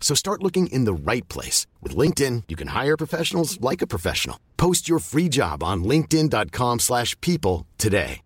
[0.00, 1.66] So start looking in the right place.
[1.82, 4.36] With LinkedIn, you can hire professionals like a professional.
[4.56, 8.20] Post your free job on linkedin.com slash people today.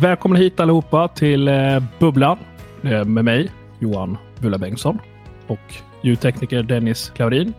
[0.00, 2.38] Välkomna hit allihopa till eh, Bubblan
[2.82, 4.98] eh, med mig, Johan Bulla Bengtsson
[5.46, 7.52] och ljudtekniker Dennis Klaurin.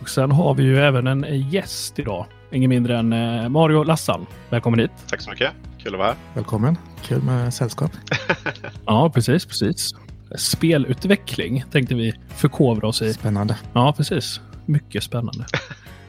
[0.00, 2.26] Och sen har vi ju även en gäst idag.
[2.52, 4.26] Ingen mindre än eh, Mario Lassan.
[4.50, 4.90] Välkommen hit.
[5.08, 5.52] Tack så mycket.
[5.78, 6.16] Kul att vara här.
[6.34, 6.78] Välkommen.
[7.02, 7.90] Kul med sällskap.
[8.86, 9.94] Ja, precis, precis.
[10.34, 13.14] Spelutveckling tänkte vi förkovra oss i.
[13.14, 13.58] Spännande.
[13.74, 14.40] Ja, precis.
[14.66, 15.46] Mycket spännande.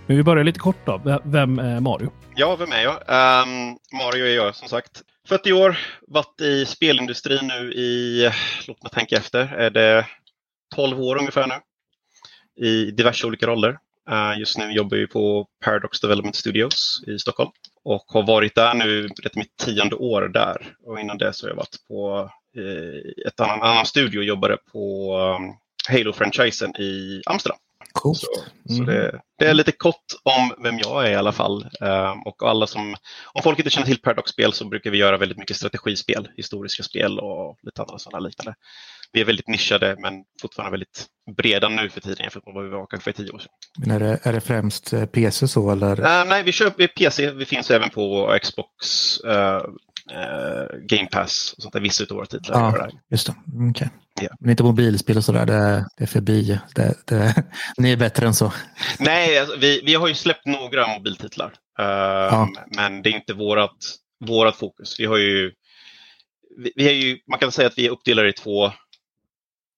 [0.08, 1.22] Men vi börjar lite kort då.
[1.24, 2.12] Vem är Mario?
[2.36, 2.94] Ja, vem är jag?
[2.94, 5.02] Ehm, Mario är jag som sagt.
[5.28, 8.30] 40 år, varit i spelindustrin nu i,
[8.68, 10.06] låt mig tänka efter, är det
[10.76, 11.56] 12 år ungefär nu.
[12.66, 13.78] I diverse olika roller.
[14.10, 17.52] Eh, just nu jobbar jag på Paradox Development Studios i Stockholm
[17.84, 20.76] och har varit där nu, det är mitt tionde år där.
[20.86, 22.32] Och innan det så har jag varit på
[23.28, 25.54] ett annan, annan studio och jobbade på um,
[25.90, 27.58] Halo-franchisen i Amsterdam.
[27.94, 28.18] Coolt.
[28.20, 28.28] Så,
[28.68, 28.86] så Mm.
[28.86, 31.70] det, det är lite kort om vem jag är i alla fall.
[31.82, 32.96] Ehm, och alla som,
[33.34, 37.20] om folk inte känner till Paradox-spel så brukar vi göra väldigt mycket strategispel, historiska spel
[37.20, 38.56] och lite andra sådana liknande.
[39.12, 41.06] Vi är väldigt nischade men fortfarande väldigt
[41.38, 43.52] breda nu för tiden jämfört med vad vi var kanske för tio år sedan.
[43.80, 46.02] Men är det, är det främst eh, PC så eller?
[46.22, 48.78] Ehm, nej, vi kör vi PC, vi finns även på Xbox,
[49.20, 49.62] eh,
[50.12, 52.60] eh, Game Pass och sånt där, vissa av våra titlar.
[52.78, 52.90] Ja.
[53.12, 53.36] Just det.
[53.70, 53.90] Okej.
[54.22, 54.30] Ja.
[54.40, 55.46] Men inte mobilspel och sådär.
[55.46, 56.60] Det, det är förbi.
[56.76, 57.44] Det, det,
[57.78, 58.54] ni är bättre än så.
[59.00, 61.54] Nej, alltså, vi, vi har ju släppt några mobiltitlar.
[61.80, 63.78] Ehm, Men det är inte vårat,
[64.26, 65.00] vårat fokus.
[65.00, 65.52] Vi har ju,
[66.58, 68.72] vi, vi är ju, man kan säga att vi är uppdelade i två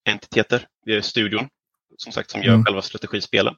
[0.09, 0.65] entiteter.
[0.85, 1.47] Vi är studion,
[1.97, 2.65] som sagt, som gör Mm.
[2.65, 3.55] själva strategispelen.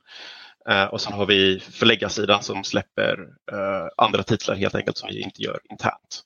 [0.70, 3.18] Eh, och sen har vi förläggarsidan som släpper
[3.52, 6.22] eh, andra titlar helt enkelt som vi inte gör internt.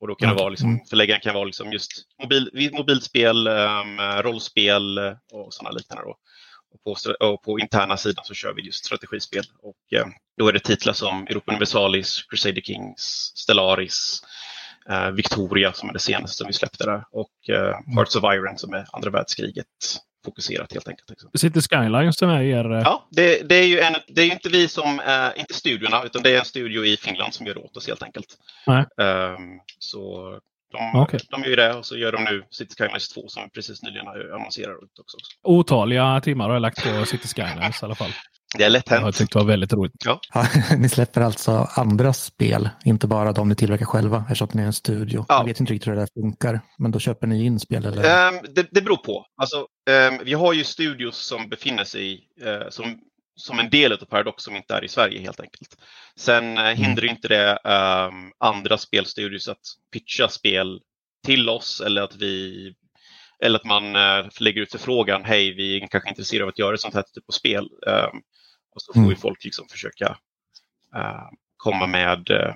[0.00, 0.84] Och då kan det vara liksom, Mm.
[0.90, 1.90] förläggaren kan vara liksom just
[2.22, 4.98] mobil, mobilspel, um, rollspel
[5.32, 6.04] och sådana liknande.
[6.04, 6.16] Då.
[6.74, 9.44] Och på, och på interna sidan så kör vi just strategispel.
[9.62, 10.06] Och, eh,
[10.38, 14.22] då är det titlar som Europa Universalis, Crusader Kings, Stellaris,
[14.90, 18.58] eh, Victoria som är det senaste som vi släppte där och eh, Hearts of Iron
[18.58, 19.66] som är andra världskriget
[20.26, 21.10] fokuserat helt enkelt.
[21.10, 21.30] Liksom.
[21.34, 22.72] City Skylines som är er...
[22.72, 26.02] eh, Ja, det, det är ju en, det är inte vi som, eh, inte studiorna,
[26.04, 28.26] utan det är en studio i Finland som gör det åt oss helt enkelt.
[28.66, 28.84] Nej.
[29.06, 29.36] Ehm,
[29.78, 30.30] så
[30.72, 31.20] de, Okej.
[31.30, 33.82] de gör ju det och så gör de nu City Skylines 2 som vi precis
[33.82, 35.16] nyligen har annonserat ut också.
[35.42, 38.10] Otaliga timmar har jag lagt på City Skylines i alla fall.
[38.58, 39.16] Det är lätt Jag hänt.
[39.16, 39.92] tyckt det var väldigt roligt.
[40.04, 40.20] Ja.
[40.34, 40.46] Ja,
[40.78, 44.72] ni släpper alltså andra spel, inte bara de ni tillverkar själva, eftersom ni är en
[44.72, 45.24] studio.
[45.28, 45.38] Ja.
[45.38, 48.28] Jag vet inte riktigt hur det där funkar, men då köper ni in spel eller?
[48.28, 49.26] Ehm, det, det beror på.
[49.36, 52.98] Alltså, ehm, vi har ju studios som befinner sig eh, som,
[53.36, 55.76] som en del av Paradox som inte är i Sverige helt enkelt.
[56.16, 60.80] Sen eh, hindrar ju inte det ehm, andra spelstudios att pitcha spel
[61.26, 62.72] till oss eller att vi
[63.44, 66.74] eller att man eh, lägger ut förfrågan, hej vi är kanske intresserade av att göra
[66.74, 67.68] ett sånt här typ av spel.
[68.76, 69.10] Och så får Mm.
[69.10, 70.18] ju folk liksom försöka
[70.96, 72.54] eh, komma med eh,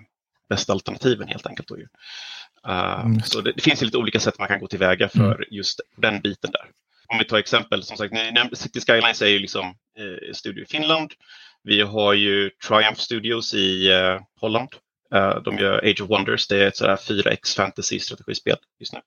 [0.48, 1.68] bästa alternativen helt enkelt.
[1.68, 1.86] Då ju.
[2.68, 3.20] Eh, Mm.
[3.20, 6.20] Så det, det finns ju lite olika sätt man kan gå tillväga för just den
[6.20, 6.70] biten där.
[7.08, 8.14] Om vi tar exempel, som sagt,
[8.58, 9.66] City Skylines är ju liksom
[9.98, 11.12] eh, studio i Finland.
[11.62, 14.68] Vi har ju Triumph Studios i eh, Holland.
[15.14, 19.00] Eh, de gör Age of Wonders, det är ett sådär 4X fantasy strategispel just nu.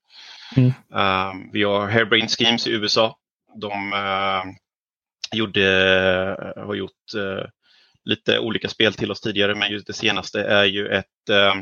[0.55, 0.67] Mm.
[0.93, 3.17] Eh, vi har Hairbrain Schemes i USA.
[3.55, 4.43] De eh,
[5.33, 5.63] gjorde,
[6.55, 7.45] eh, har gjort eh,
[8.05, 11.53] lite olika spel till oss tidigare, men just det senaste är ju ett eh,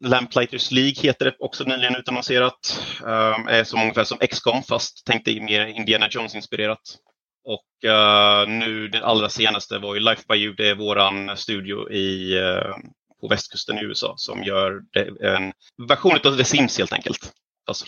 [0.00, 2.80] Lamplighters League heter det, också nyligen utannonserat.
[3.02, 6.96] Um, är som ungefär som XCOM fast tänkte mer Indiana Jones-inspirerat.
[7.44, 11.92] Och uh, nu det allra senaste var ju Life by You, det är våran studio
[11.92, 12.76] i, uh,
[13.20, 15.52] på västkusten i USA som gör det, en
[15.88, 17.32] version av The Sims helt enkelt.
[17.66, 17.84] Alltså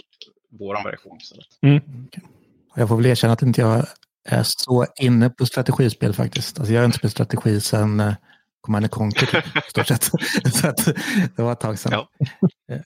[0.58, 1.46] våran version istället.
[1.62, 1.82] Mm.
[2.74, 3.86] Jag får väl erkänna att inte jag
[4.26, 6.58] är så inne på strategispel faktiskt.
[6.58, 8.14] Alltså jag har inte spelat strategi sedan uh,
[8.60, 10.04] Command Conquer typ, stort sett.
[10.54, 10.84] så att,
[11.36, 11.92] det var ett tag sedan.
[11.92, 12.08] Ja.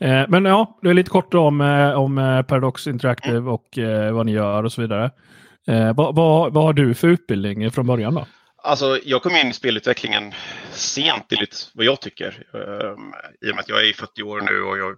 [0.00, 3.78] Eh, men ja, det är lite kort om, eh, om Paradox Interactive och
[4.12, 5.10] vad ni gör och så vidare.
[5.94, 8.26] Vad, vad, vad har du för utbildning från början då?
[8.62, 10.32] Alltså, jag kom in i spelutvecklingen
[10.72, 12.46] sent enligt vad jag tycker.
[13.46, 14.96] I och med att jag är 40 år nu och jag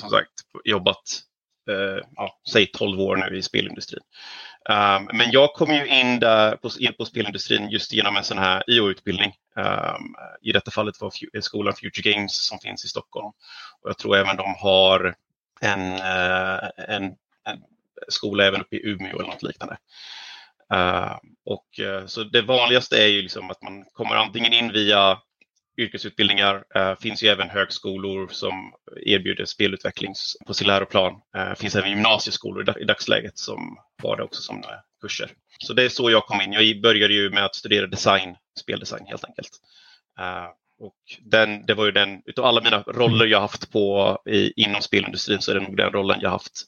[0.00, 0.32] som sagt
[0.64, 1.20] jobbat,
[2.16, 4.02] ja, säg 12 år nu i spelindustrin.
[4.68, 8.62] Um, men jag kom ju in där på, på spelindustrin just genom en sån här
[8.66, 9.32] IO-utbildning.
[9.56, 13.26] Um, ehm, I detta fallet var skolan Future Games som finns i Stockholm.
[13.80, 15.14] Och jag tror även de har
[15.60, 17.04] en, uh, en,
[17.44, 17.62] en
[18.08, 19.76] skola även uppe i Umeå eller något liknande.
[20.74, 25.18] Uh, och, uh, så det vanligaste är ju liksom att man kommer antingen in via
[25.80, 26.64] yrkesutbildningar.
[26.74, 28.72] Det finns ju även högskolor som
[29.06, 30.14] erbjuder spelutveckling
[30.46, 31.12] på sin läroplan.
[31.32, 34.64] Det finns även gymnasieskolor i, dagsläget som har det också som eh,
[35.00, 35.30] kurser.
[35.58, 36.52] Så det är så jag kom in.
[36.52, 39.50] Jag började ju med att studera design, speldesign helt enkelt.
[40.78, 44.82] och den, det var ju den, utav alla mina roller jag haft på, i, inom
[44.82, 46.64] spelindustrin så är det nog den rollen jag haft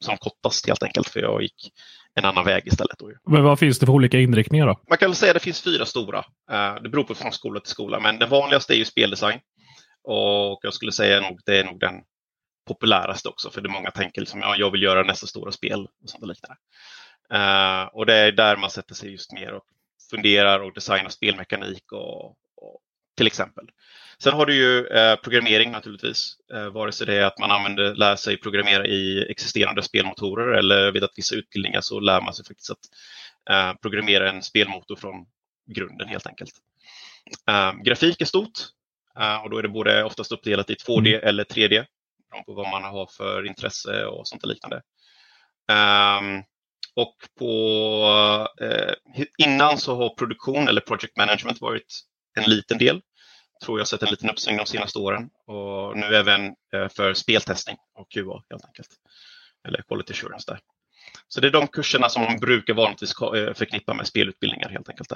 [0.00, 1.08] som kortast helt enkelt.
[1.08, 1.72] För jag gick
[2.18, 2.96] en annan väg istället.
[3.26, 4.80] Men vad finns det för olika inriktningar då?
[4.88, 6.18] Man kan väl säga att det finns fyra stora.
[6.50, 9.40] Eh, det beror på från skola till skola, men den vanligaste är ju speldesign.
[10.04, 11.94] Och jag skulle säga att det är nog den
[12.68, 16.10] populäraste också, för det många tänker liksom, ja, jag vill göra nästa stora spel och
[16.10, 16.56] sånt liknande.
[17.32, 19.64] Uh, och det är där man sätter sig just mer och
[20.10, 22.36] funderar och designar spelmekanik och, och
[23.18, 23.64] till exempel.
[24.22, 27.94] Sen har du ju eh, programmering naturligtvis, eh, vare sig det är att man använder,
[27.94, 32.44] lär sig programmera i existerande spelmotorer eller vid att vissa utbildningar så lär man sig
[32.44, 32.78] faktiskt att
[33.50, 35.26] eh, programmera en spelmotor från
[35.66, 36.50] grunden helt enkelt.
[37.48, 38.58] Eh, grafik är stort
[39.20, 41.28] eh, och då är det både oftast uppdelat i 2D mm.
[41.28, 44.82] eller 3D, beroende på vad man har för intresse och sånt liknande.
[45.72, 46.42] Um,
[46.94, 48.94] och på, eh,
[49.38, 52.00] innan så har produktion eller project management varit
[52.38, 53.00] en liten del
[53.64, 57.76] tror jag sett en liten uppsving de senaste åren och nu även eh, för speltestning
[57.94, 58.88] och QA helt enkelt.
[59.68, 60.58] Eller quality assurance där.
[61.28, 65.12] Så det är de kurserna som man brukar vanligtvis eh, förknippa med spelutbildningar helt enkelt.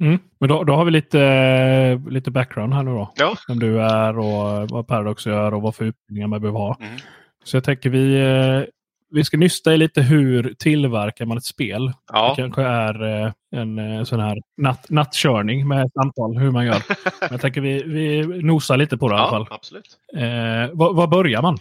[0.00, 0.18] Mm.
[0.40, 3.12] Men då, då har vi lite, lite background här nu då.
[3.16, 3.36] Ja.
[3.48, 6.76] Vem du är och vad Paradox gör och vad för utbildningar man behöver ha.
[6.80, 6.96] Mm.
[7.44, 8.62] Så jag tänker vi, eh,
[9.10, 11.92] vi ska nysta i lite hur tillverkar man ett spel.
[12.12, 12.34] Ja.
[12.36, 16.82] Det kanske är eh, en eh, sån här natt, nattkörning med samtal hur man gör.
[17.30, 19.46] jag tänker vi, vi nosar lite på det ja, i alla fall.
[19.50, 19.98] Absolut.
[20.16, 21.58] Eh, var, var, börjar man?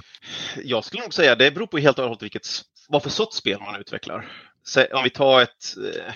[0.63, 2.47] Jag skulle nog säga det beror på helt och hållet vilket,
[2.89, 4.25] vad för sorts spel man utvecklar.
[4.63, 6.13] Så om vi tar ett eh,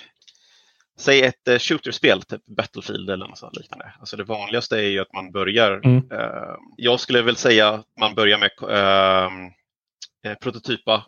[1.00, 3.94] Säg ett eh, shooterspel, typ Battlefield eller något liknande.
[4.00, 5.98] Alltså det vanligaste är ju att man börjar, mm.
[6.12, 8.52] eh, jag skulle väl säga att man börjar med
[10.40, 11.06] prototypa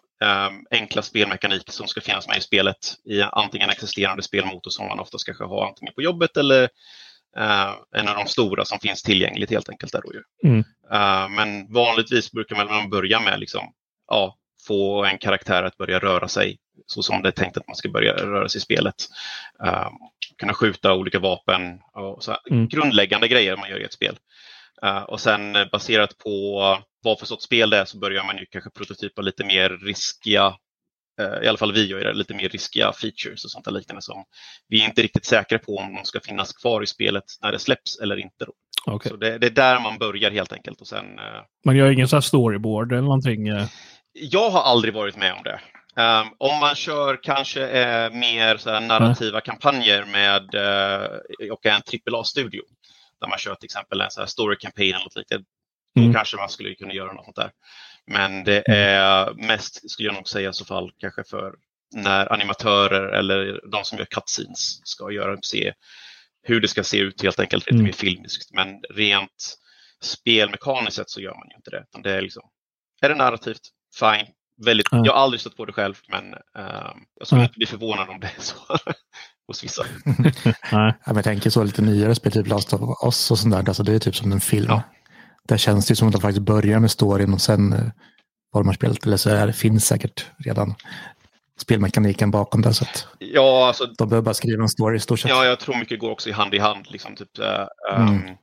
[0.71, 5.25] enkla spelmekanik som ska finnas med i spelet i antingen existerande spelmotor som man oftast
[5.25, 6.63] kanske har antingen på jobbet eller
[7.37, 9.91] uh, en av de stora som finns tillgängligt helt enkelt.
[9.91, 10.49] Där då ju.
[10.49, 10.59] Mm.
[10.93, 13.73] Uh, men vanligtvis brukar man börja med liksom,
[14.07, 17.75] ja, få en karaktär att börja röra sig så som det är tänkt att man
[17.75, 18.95] ska börja röra sig i spelet.
[19.65, 19.89] Uh,
[20.37, 22.67] kunna skjuta olika vapen och så mm.
[22.67, 24.17] grundläggande grejer man gör i ett spel.
[24.85, 26.61] Uh, och sen baserat på
[27.03, 30.55] vad för sorts spel det är så börjar man ju kanske prototypa lite mer riskiga,
[31.19, 34.01] eh, i alla fall vi gör det, lite mer riskiga features och sånt där liknande
[34.01, 34.23] som
[34.67, 37.59] vi är inte riktigt säkra på om de ska finnas kvar i spelet när det
[37.59, 38.45] släpps eller inte.
[38.45, 38.53] Då.
[38.93, 39.09] Okay.
[39.09, 40.81] Så det, det, är där man börjar helt enkelt.
[40.81, 43.47] Och sen, eh, man gör ingen sån storyboard eller någonting?
[43.47, 43.67] Eh...
[44.13, 45.59] Jag har aldrig varit med om det.
[45.95, 49.41] Um, om man kör kanske eh, mer så narrativa mm.
[49.41, 52.61] kampanjer med eh, och en AAA-studio
[53.21, 55.45] där man kör till exempel en så story campaign eller något liknande.
[55.95, 56.13] Då mm.
[56.13, 57.51] kanske man skulle kunna göra något sånt där.
[58.07, 58.79] Men det mm.
[58.79, 61.55] är mest, skulle jag nog säga i så fall, kanske för
[61.95, 65.73] när animatörer eller de som gör cutscenes ska göra, se
[66.43, 67.85] hur det ska se ut helt enkelt lite mm.
[67.85, 68.53] mer filmiskt.
[68.53, 69.57] Men rent
[70.01, 71.85] spelmekaniskt sett så gör man ju inte det.
[72.03, 72.43] Det är, liksom,
[73.01, 73.61] är det narrativt,
[73.99, 74.27] fine.
[74.65, 75.05] Väldigt, mm.
[75.05, 78.19] Jag har aldrig stött på det själv, men uh, jag skulle inte bli förvånad om
[78.19, 78.55] det är så
[79.51, 79.85] hos vissa.
[80.71, 83.67] ja, jag tänker så lite nyare spel, typ Last of Us och sånt där.
[83.67, 84.65] Alltså det är typ som en film.
[84.69, 84.81] Ja.
[85.47, 87.91] Där känns det som att de faktiskt börjar med storyn och sen
[88.53, 89.05] formar eh, spelet.
[89.05, 90.75] Eller så är det, finns säkert redan
[91.61, 92.73] spelmekaniken bakom det.
[92.73, 95.31] Så att Ja, alltså, de behöver bara skriva en story i stort sett.
[95.31, 96.85] ja, jag tror mycket går också i hand i hand.
[96.89, 98.07] Liksom, typ, eh, Mm.
[98.15, 98.35] ehm,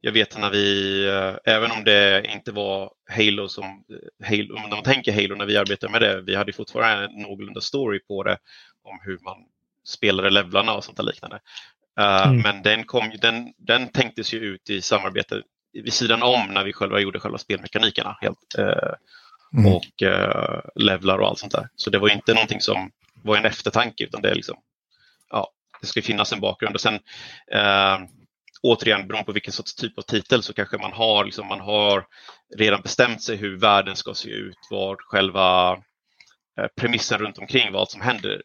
[0.00, 3.64] Jag vet när vi, eh, även om det inte var Halo som,
[4.28, 7.60] Halo, om man tänker Halo när vi arbetade med det, vi hade fortfarande en någorlunda
[7.60, 8.38] story på det
[8.84, 9.36] om hur man
[9.86, 11.40] spelade levlarna och sånt där liknande.
[12.00, 12.42] Eh, Mm.
[12.42, 16.72] Men den, kom, den, den tänktes ju ut i samarbete vid sidan om när vi
[16.72, 18.18] själva gjorde själva spelmekanikerna.
[18.20, 18.92] Helt, eh,
[19.58, 19.72] Mm.
[19.74, 21.68] och eh, levlar och allt sånt där.
[21.76, 24.56] Så det var inte någonting som var en eftertanke utan det är liksom,
[25.30, 25.50] ja,
[25.80, 26.74] det ska finnas en bakgrund.
[26.74, 26.94] Och sen
[27.52, 27.98] eh,
[28.62, 32.06] återigen, beroende på vilken sorts typ av titel så kanske man har, liksom, man har
[32.56, 35.78] redan bestämt sig hur världen ska se ut, vad själva
[36.80, 38.42] premissen runt omkring vad som händer,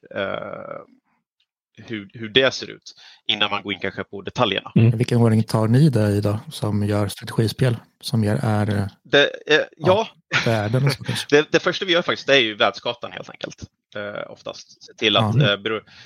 [1.77, 2.93] hur, hur det ser ut
[3.27, 4.71] innan man går in kanske på detaljerna.
[4.75, 7.77] I Vilken ordning tar ni det i då, som gör strategispel?
[8.01, 10.07] Som ger är Det, eh, ja,
[10.45, 11.27] världen och så kanske?
[11.35, 13.63] Det, det första vi gör faktiskt det är ju världskartan helt enkelt.
[13.95, 14.83] Eh, oftast.
[14.83, 15.53] Se till, att, Ja.
[15.53, 15.59] eh,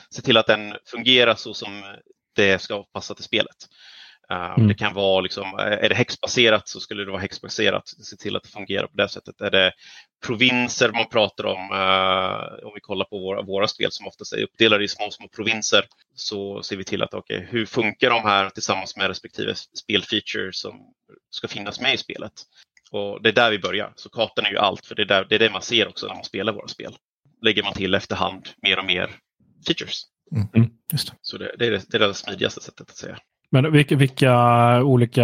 [0.10, 1.84] se till att den fungerar så som
[2.36, 3.56] det ska passa till spelet.
[4.32, 4.68] Eh, Mm.
[4.68, 7.88] Det kan vara liksom, eh, är det häxbaserat så skulle det vara häxbaserat.
[7.88, 9.42] Se till att det fungerar på det sättet.
[9.42, 9.72] Är det
[10.26, 14.44] provinser man pratar om, eh, om vi kollar på våra, våra spel som oftast är
[14.44, 18.50] uppdelade i små, små provinser, så ser vi till att okay, hur funkar de här
[18.50, 20.94] tillsammans med respektive spelfeature som
[21.30, 22.34] ska finnas med i spelet.
[22.92, 23.94] Och det är där vi börjar.
[23.96, 26.08] Så kartan är ju allt, för det är, där, det är det man ser också
[26.08, 26.96] när man spelar våra spel.
[27.42, 29.10] Lägger man till efterhand mer och mer
[29.68, 30.02] features.
[30.56, 30.70] Mm.
[30.92, 31.18] Just det.
[31.22, 33.20] Så det, det, är, det, det är det smidigaste sättet att säga.
[33.50, 34.34] Men vilka, vilka
[34.84, 35.22] olika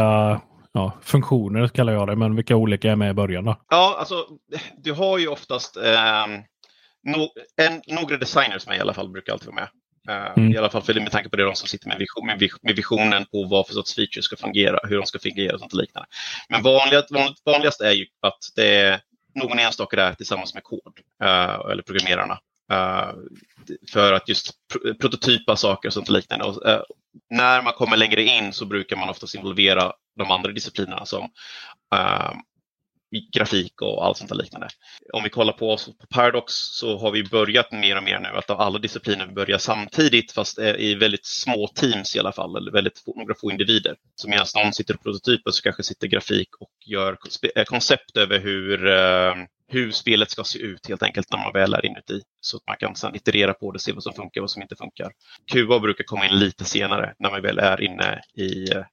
[0.71, 3.55] ja, funktioner kallar jag det, men vilka olika är med i början då?
[3.69, 4.25] Ja, alltså
[4.77, 6.27] du har ju oftast eh,
[7.03, 9.69] no, en, några designers med i alla fall, brukar alltid vara med.
[10.09, 10.51] Eh, Mm.
[10.53, 12.75] I alla fall för med tanke på det de som sitter med, vision, med, med
[12.75, 16.07] visionen på vad för sorts features ska fungera, hur de ska fungera och sånt liknande.
[16.49, 17.09] Men vanligast,
[17.45, 19.01] vanligast är ju att det är
[19.35, 22.39] någon enstaka där tillsammans med kod, eh, eller programmerarna.
[22.71, 23.13] Eh,
[23.91, 24.51] för att just
[25.01, 26.45] prototypa saker och sånt liknande.
[26.45, 26.81] Och, eh,
[27.29, 31.23] när man kommer längre in så brukar man oftast involvera de andra disciplinerna som
[31.95, 32.31] eh,
[33.33, 34.67] grafik och allt sånt där liknande.
[35.13, 38.27] Om vi kollar på oss på Paradox så har vi börjat mer och mer nu
[38.27, 42.99] att alla discipliner börjar samtidigt fast i väldigt små teams i alla fall, eller väldigt
[42.99, 43.95] få, några få individer.
[44.15, 47.17] Så medan någon sitter och prototyper så kanske sitter grafik och gör
[47.65, 49.35] koncept över hur, eh,
[49.71, 52.21] hur spelet ska se ut helt enkelt när man väl är inuti.
[52.41, 54.61] Så att man kan sedan iterera på det, se vad som funkar och vad som
[54.61, 55.11] inte funkar.
[55.51, 58.83] QA brukar komma in lite senare när man väl är inne i, eh,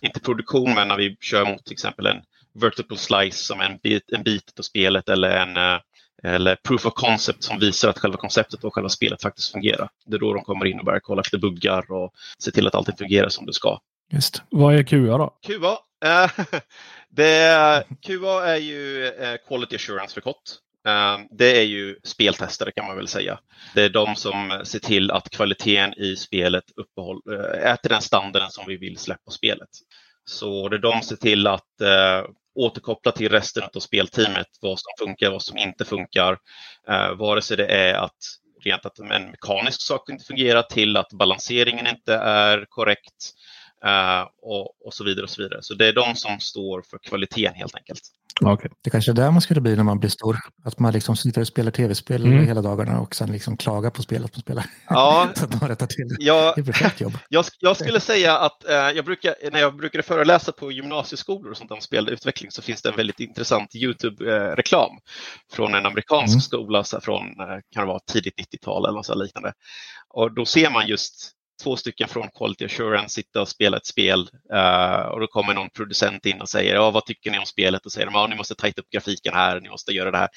[0.00, 2.22] inte produktion, men när vi kör mot till exempel en
[2.54, 5.80] vertical slice som en bit, en bit av spelet eller en eh,
[6.22, 9.88] eller proof of concept som visar att själva konceptet och själva spelet faktiskt fungerar.
[10.06, 12.74] Det är då de kommer in och börjar kolla efter buggar och se till att
[12.74, 13.80] allting fungerar som det ska.
[14.12, 14.42] Just.
[14.50, 15.36] Vad är QA då?
[15.46, 16.30] QA, eh,
[17.10, 20.42] det, QA är ju eh, Quality Assurance för kort.
[20.86, 23.38] Eh, Det är ju speltestare kan man väl säga.
[23.74, 28.02] Det är de som ser till att kvaliteten i spelet uppehåll, eh, är till den
[28.02, 29.68] standarden som vi vill släppa spelet.
[30.24, 34.78] Så det är de som ser till att eh, återkoppla till resten av spelteamet vad
[34.78, 36.38] som funkar, vad som inte funkar.
[36.88, 38.16] Eh, vare sig det är att
[38.64, 43.30] rent att en mekanisk sak inte fungerar till att balanseringen inte är korrekt
[44.42, 45.22] och, och så vidare.
[45.24, 45.58] och Så vidare.
[45.62, 48.00] Så det är de som står för kvaliteten helt enkelt.
[48.40, 48.70] Okej.
[48.84, 50.36] Det kanske är där man skulle bli när man blir stor.
[50.64, 52.46] Att man liksom sitter och spelar tv-spel Mm.
[52.46, 54.64] hela dagarna och sen liksom klagar på spelet man spelar.
[54.88, 56.16] Ja, så att man rättar till det.
[56.24, 57.18] jag, Det är perfekt jobb.
[57.28, 61.56] Jag, jag skulle säga att eh, jag brukar, när jag brukade föreläsa på gymnasieskolor och
[61.56, 64.90] sånt om spelutveckling så finns det en väldigt intressant Youtube-reklam
[65.52, 66.40] från en amerikansk Mm.
[66.40, 69.52] skola så från eh, kan det vara tidigt 90-tal eller något så här liknande.
[70.08, 71.30] Och då ser man just
[71.62, 75.70] två stycken från Quality Assurance sitta och spela ett spel eh, och då kommer någon
[75.70, 78.36] producent in och säger ja, vad tycker ni om spelet och säger de, ja, ni
[78.36, 80.28] måste tajta upp grafiken här, ni måste göra det här.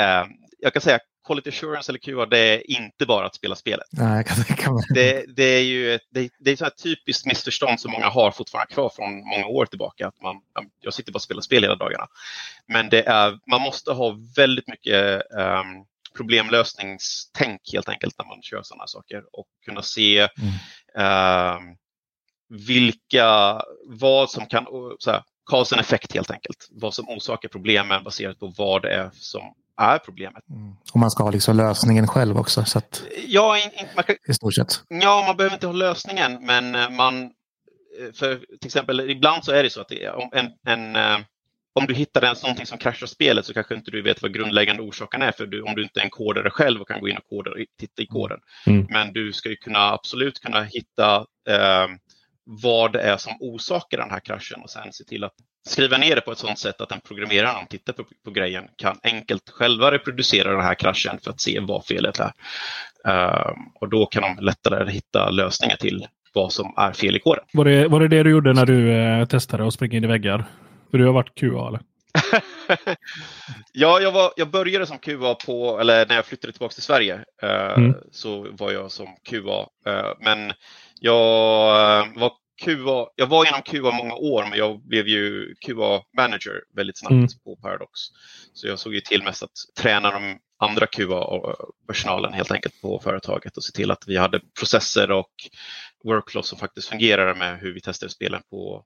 [0.00, 0.26] Eh,
[0.58, 4.24] jag kan säga Quality Assurance eller QA, det är inte bara att spela spelet Nej,
[4.24, 4.84] kan mig.
[4.94, 8.30] det, det är ju ett, det, det är så här typiskt missförstånd som många har
[8.30, 10.06] fortfarande kvar från många år tillbaka.
[10.06, 10.36] Att man,
[10.80, 12.06] jag sitter bara och spelar spel hela dagarna.
[12.68, 15.84] Men det är, man måste ha väldigt mycket um,
[16.16, 20.52] problemlösningstänk helt enkelt när man kör sådana saker och kunna se Mm.
[20.98, 21.62] ehm,
[22.66, 24.66] vilka, vad som kan,
[24.98, 26.68] så här, cause and effect helt enkelt.
[26.70, 29.42] Vad som orsakar problemen baserat på vad det är som
[29.80, 30.48] är problemet.
[30.50, 30.72] Mm.
[30.92, 32.64] Och man ska ha liksom lösningen själv också.
[32.64, 34.82] Så att, Ja, in, in, man kan, I stort sett.
[34.88, 37.22] Ja, man behöver inte ha lösningen, men eh, man...
[37.24, 41.18] eh, För till exempel, ibland så är det så att det om, en, en, eh,
[41.74, 44.82] om du hittar en, någonting som kraschar spelet så kanske inte du vet vad grundläggande
[44.82, 47.16] orsaken är, för du, om du inte är en kodare själv och kan gå in
[47.16, 47.50] och koda,
[47.80, 48.38] titta i koden.
[48.66, 48.86] Mm.
[48.90, 51.16] Men du ska ju kunna absolut kunna hitta
[51.48, 51.86] eh,
[52.44, 55.34] vad det är som orsakar den här kraschen och sen se till att
[55.68, 58.30] skriva ner det på ett sådant sätt att en programmerare när de tittar på, på
[58.30, 62.32] grejen kan enkelt själva reproducera den här kraschen för att se vad felet är.
[63.08, 67.44] Uh, och då kan de lättare hitta lösningar till vad som är fel i koden.
[67.52, 70.06] Var det var det, det du gjorde när du eh, testade att springa in i
[70.06, 70.44] väggar?
[70.92, 71.80] För du har varit QA eller?
[73.72, 77.14] ja, jag, var, jag började som QA på, eller när jag flyttade tillbaka till Sverige
[77.42, 77.94] uh, mm.
[78.10, 79.66] så var jag som QA.
[79.86, 80.52] Eh, men
[81.00, 82.32] jag eh, var
[82.64, 87.28] QA, jag var inom QA många år, men jag blev ju QA-manager väldigt snabbt mm.
[87.44, 88.00] på Paradox.
[88.52, 93.56] Så jag såg ju till mest att träna de andra QA-personalen helt enkelt på företaget
[93.56, 95.32] och se till att vi hade processer och
[96.04, 98.84] workflows som faktiskt fungerade med hur vi testade spelen på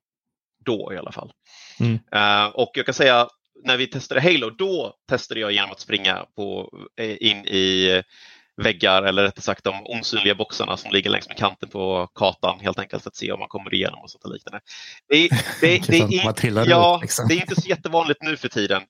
[0.67, 1.33] då i alla fall.
[1.81, 1.93] Mm.
[1.93, 3.29] Uh, och jag kan säga
[3.65, 6.71] när vi testade Halo, då testade jag genom att springa på,
[7.01, 8.03] eh, in i
[8.63, 12.79] väggar eller rättare sagt de osynliga boxarna som ligger längs med kanten på kartan helt
[12.79, 14.61] enkelt för att se om man kommer igenom och sånt liknande.
[15.09, 15.29] Det,
[15.61, 17.29] det, det, är, ja, liksom.
[17.29, 18.83] det är inte så jättevanligt nu för tiden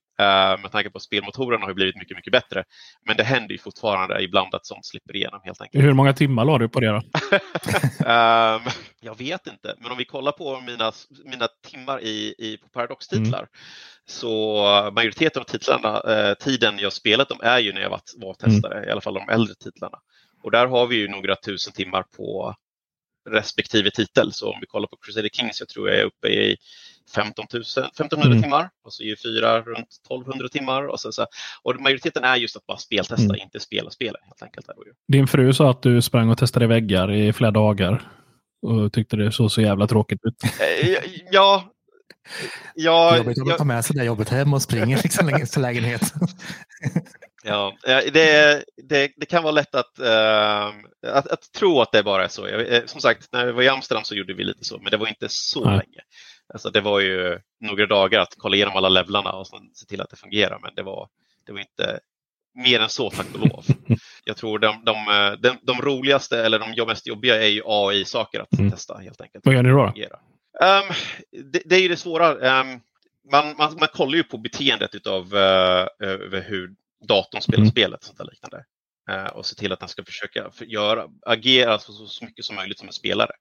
[0.63, 2.65] med tanke på att spelmotorerna har blivit mycket, mycket bättre.
[3.07, 5.85] Men det händer ju fortfarande ibland att sånt slipper igenom helt enkelt.
[5.85, 6.97] Hur många timmar la du på det då?
[6.97, 10.93] um, jag vet inte, men om vi kollar på mina,
[11.25, 13.49] mina timmar i, i på Paradox-titlar mm.
[14.07, 18.35] så majoriteten av titlarna, eh, tiden jag spelat dem är ju när jag var, var
[18.35, 18.89] testare, mm.
[18.89, 19.99] i alla fall de äldre titlarna.
[20.43, 22.55] Och där har vi ju några tusen timmar på
[23.31, 24.33] respektive titel.
[24.33, 26.57] Så om vi kollar på Crusader Kings, jag tror jag är uppe i
[27.15, 28.43] 15 000, 1500 mm.
[28.43, 30.87] timmar och så är fyra runt 1200 timmar.
[30.87, 31.27] Och, så, så,
[31.63, 33.37] och majoriteten är just att bara speltesta, mm.
[33.37, 34.67] inte spela spelet helt enkelt.
[35.09, 38.03] Din fru sa att du sprang och testade väggar i flera dagar
[38.63, 40.45] och tyckte det såg så jävla tråkigt ut.
[40.45, 40.99] Eh,
[41.31, 41.73] ja,
[42.75, 46.21] Ja, jobbigt att ta med sig det jobbet hem och springer liksom till lägenheten.
[47.49, 47.77] Ja,
[48.13, 52.29] det, det, det, kan vara lätt att, uh, att, att, tro att det bara är
[52.29, 52.49] så.
[52.49, 54.91] Jag, eh, som sagt, när vi var i Amsterdam så gjorde vi lite så, men
[54.91, 55.73] det var inte så Nej.
[55.73, 56.01] länge.
[56.53, 60.11] Alltså, det var ju några dagar att kolla igenom alla levlarna och se till att
[60.11, 61.09] det fungerar, men det var,
[61.47, 62.01] det var inte
[62.55, 63.65] mer än så, tack och lov.
[64.25, 64.97] Jag tror de, de,
[65.41, 68.71] de, de roligaste eller de mest jobbiga är ju AI-saker att mm.
[68.71, 69.47] testa helt enkelt.
[69.47, 69.93] Vad gör ni då?
[70.61, 70.95] Um,
[71.53, 72.61] det, det, är ju det svåra.
[72.61, 72.81] Um,
[73.33, 76.75] man, man, man kollar ju på beteendet av uh, hur
[77.09, 77.71] datorn spelar mm.
[77.71, 78.65] spelet sånt där liknande.
[79.11, 82.79] Uh, och se till att den ska försöka göra, agera så, så mycket som möjligt
[82.79, 83.33] som en spelare.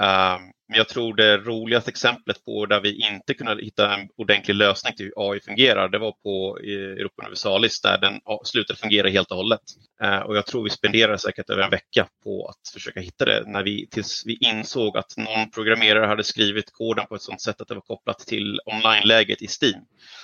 [0.00, 4.54] Um, men jag tror det roligaste exemplet på där vi inte kunde hitta en ordentlig
[4.54, 9.30] lösning till hur AI fungerar, det var på Europa Universalis där den slutade fungera helt
[9.30, 9.60] och hållet.
[10.04, 13.44] Uh, och jag tror vi spenderade säkert över en vecka på att försöka hitta det
[13.46, 17.60] när vi, tills vi insåg att någon programmerare hade skrivit koden på ett sådant sätt
[17.60, 19.80] att det var kopplat till online-läget i Steam.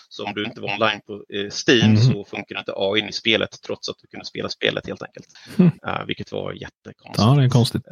[0.09, 1.97] Så om du inte var online på eh, Steam mm.
[1.97, 5.27] så funkar inte AI i spelet trots att du kunde spela spelet helt enkelt.
[5.59, 6.07] Mm.
[6.07, 7.19] Vilket var jättekonstigt.
[7.19, 7.83] Ja, det är konstigt.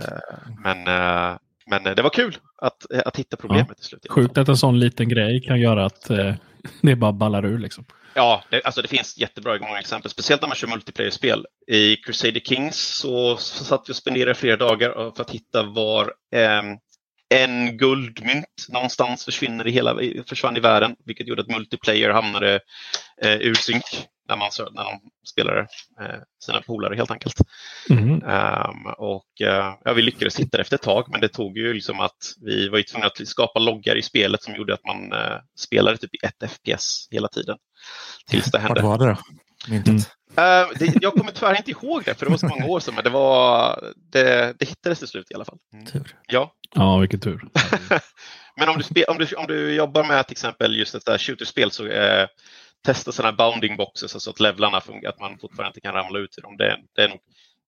[0.63, 0.87] men
[1.71, 3.75] men eh, det var kul att, eh, att hitta problemet ja.
[3.75, 4.07] till slut.
[4.09, 6.35] Sjukt att en sån liten grej kan göra att eh,
[6.83, 7.59] det bara ballar ur.
[7.59, 7.85] Liksom.
[8.15, 11.47] Ja, det, alltså det finns jättebra många exempel, speciellt när man kör multiplayer-spel.
[11.67, 16.13] I Crusader Kings så, så satt vi och spenderade flera dagar för att hitta var
[16.35, 16.63] eh,
[17.35, 19.99] en guldmynt någonstans försvinner i hela,
[20.29, 22.61] försvann i världen, vilket gjorde att multiplayer hamnade
[23.23, 23.85] eh, ur synk
[24.29, 25.61] när, man, när de spelade
[26.01, 27.41] eh, sina polare helt enkelt.
[27.91, 28.13] Mm.
[28.13, 31.75] Um, och uh, ja, vi lyckades hitta det efter ett tag, men det tog ju
[31.75, 35.39] liksom att vi var tvungna att skapa loggar i spelet som gjorde att man uh,
[35.59, 37.57] spelade typ i ett FPS hela tiden.
[38.31, 38.83] Tills det hände.
[38.83, 39.21] Vart var det då?
[39.75, 39.97] Mm.
[40.39, 42.95] Uh, det, jag kommer tyvärr inte ihåg det, för det var så många år sedan,
[42.95, 43.81] men det, var,
[44.13, 45.59] det, det hittades till slut i alla fall.
[45.73, 45.87] Mm.
[45.87, 46.17] Tur.
[46.27, 46.53] Ja.
[46.75, 47.49] Ja, vilken tur.
[48.57, 51.87] men om du, om, du, om du jobbar med till exempel just ett shooterspel så
[51.87, 52.27] eh,
[52.85, 56.39] testa sådana bounding boxes, alltså att levlarna fungerar, att man fortfarande inte kan ramla ut
[56.39, 56.57] i dem.
[56.57, 57.19] Det är, det är nog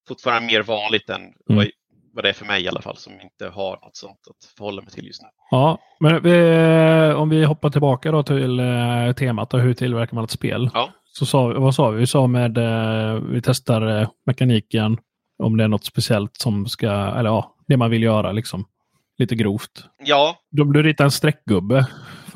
[0.08, 1.68] fortfarande mer vanligt än mm.
[2.14, 4.82] vad, det är för mig i alla fall, som inte har något sånt att förhålla
[4.82, 5.28] mig till just nu.
[5.50, 10.24] Ja, men vi, om vi hoppar tillbaka då till eh, temat och hur tillverkar man
[10.24, 10.70] ett spel?
[10.74, 10.90] Ja.
[11.04, 11.98] Så sa, vad sa vi?
[11.98, 14.98] Vi sa med, eh, vi testar eh, mekaniken,
[15.42, 18.64] om det är något speciellt som ska, eller ja, det man vill göra liksom.
[19.18, 19.84] Lite grovt.
[20.04, 20.36] Ja.
[20.50, 21.86] Du, du ritar en streckgubbe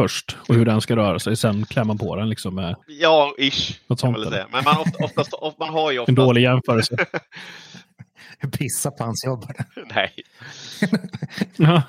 [0.03, 1.37] först och hur den ska röra sig.
[1.37, 2.77] Sen klär man på den liksom med...
[2.87, 3.81] Ja, ish.
[3.87, 4.49] Något sånt, säga.
[4.53, 6.19] Men man, oftast, oftast, man har ju oftast...
[6.19, 6.97] En dålig jämförelse.
[8.59, 9.45] Pissa på hans jobb.
[9.95, 10.15] Nej.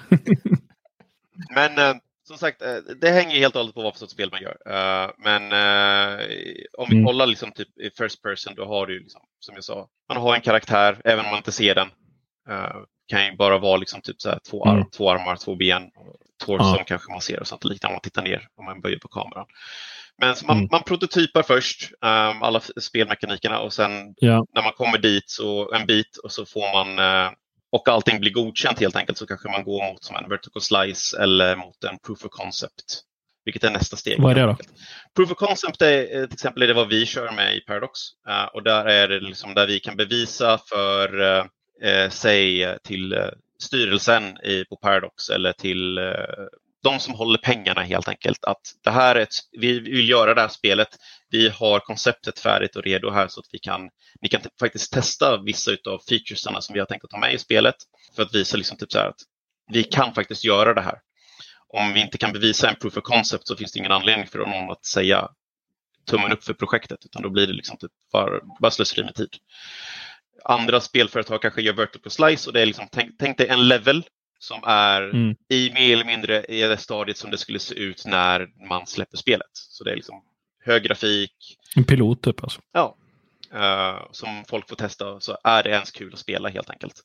[1.56, 4.30] Men eh, som sagt, eh, det hänger helt och hållet på vad för sorts spel
[4.32, 4.58] man gör.
[4.68, 6.20] Uh, men uh,
[6.78, 7.06] om vi mm.
[7.06, 10.36] kollar liksom typ i first person, då har du liksom, som jag sa, man har
[10.36, 11.88] en karaktär, även om man inte ser den.
[12.50, 14.90] Uh, kan ju bara vara liksom typ så här, två, arm, mm.
[14.90, 15.84] två armar, två ben,
[16.42, 16.84] torson ja.
[16.88, 19.46] kanske man ser och sånt liknande om man tittar ner om man böjer på kameran.
[20.18, 20.70] Men man, mm.
[20.72, 24.46] man prototypar först um, alla spelmekanikerna och sen ja.
[24.56, 27.32] när man kommer dit så en bit och så får man uh,
[27.72, 31.18] och allting blir godkänt helt enkelt så kanske man går mot som en vertical slice
[31.22, 33.02] eller mot en proof of concept.
[33.46, 34.22] Vilket är nästa steg.
[34.22, 34.58] Vad är det då?
[35.16, 38.00] Proof of concept är eh, till exempel är det vad vi kör med i Paradox.
[38.30, 41.46] Uh, och där är det liksom där vi kan bevisa för, uh,
[41.86, 43.14] uh, säg till
[43.62, 46.14] styrelsen i, på Paradox eller till eh,
[46.84, 50.42] de som håller pengarna helt enkelt att det här är ett, vi vill göra det
[50.42, 50.88] här spelet.
[51.30, 53.90] Vi har konceptet färdigt och redo här så att vi kan,
[54.22, 57.38] ni kan faktiskt testa vissa av featuresarna som vi har tänkt att ta med i
[57.38, 57.76] spelet
[58.16, 59.22] för att visa liksom typ så att
[59.72, 61.00] vi kan faktiskt göra det här.
[61.68, 64.40] Om vi inte kan bevisa en proof of concept så finns det ingen anledning för
[64.40, 65.30] någon att säga
[66.10, 69.36] tummen upp för projektet utan då blir det liksom typ bara, bara slöseri med tid.
[70.44, 74.04] Andra spelföretag kanske gör vertical slice och det är liksom, tänk, tänk dig en level
[74.40, 75.36] som är mm.
[75.50, 79.18] i mer eller mindre i det stadiet som det skulle se ut när man släpper
[79.18, 79.52] spelet.
[79.54, 80.24] Så det är liksom
[80.66, 81.58] hög grafik.
[81.76, 82.62] En pilot typ alltså?
[82.72, 82.98] Ja.
[83.54, 87.04] Uh, som folk får testa så är det ens kul att spela helt enkelt.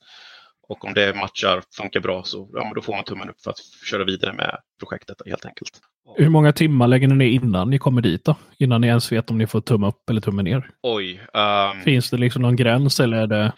[0.68, 3.50] Och om det matchar, funkar bra, så ja, men då får man tummen upp för
[3.50, 3.58] att
[3.90, 5.80] köra vidare med projektet helt enkelt.
[6.16, 8.36] Hur många timmar lägger ni ner innan ni kommer dit då?
[8.58, 10.70] Innan ni ens vet om ni får tumme upp eller tumme ner?
[10.82, 11.20] Oj.
[11.34, 11.82] Um...
[11.82, 13.52] Finns det liksom någon gräns eller är det?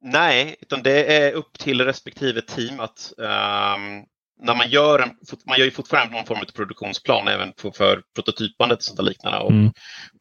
[0.00, 4.04] Nej, utan det är upp till respektive team att um,
[4.42, 5.10] när man gör en,
[5.46, 9.38] man gör ju fortfarande någon form av produktionsplan även för, för prototypandet och sånt liknande
[9.38, 9.72] och mm.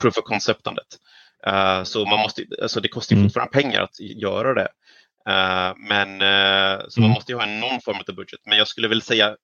[0.02, 0.88] proof of conceptandet.
[1.48, 3.26] Uh, så man måste, alltså det kostar mm.
[3.26, 4.68] fortfarande pengar att göra det.
[5.28, 7.10] Uh, men uh, så mm.
[7.10, 8.40] man måste ju ha en någon form av budget.
[8.46, 9.36] Men jag skulle väl säga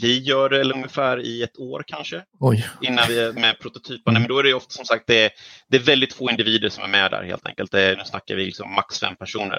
[0.00, 2.24] vi gör det ungefär i ett år kanske.
[2.40, 2.68] Oj.
[2.80, 4.18] Innan vi är med prototypande.
[4.18, 4.22] Mm.
[4.22, 5.30] Men då är det ofta som sagt det är,
[5.68, 7.72] det är väldigt få individer som är med där helt enkelt.
[7.72, 9.58] Det är, nu snackar vi liksom max fem personer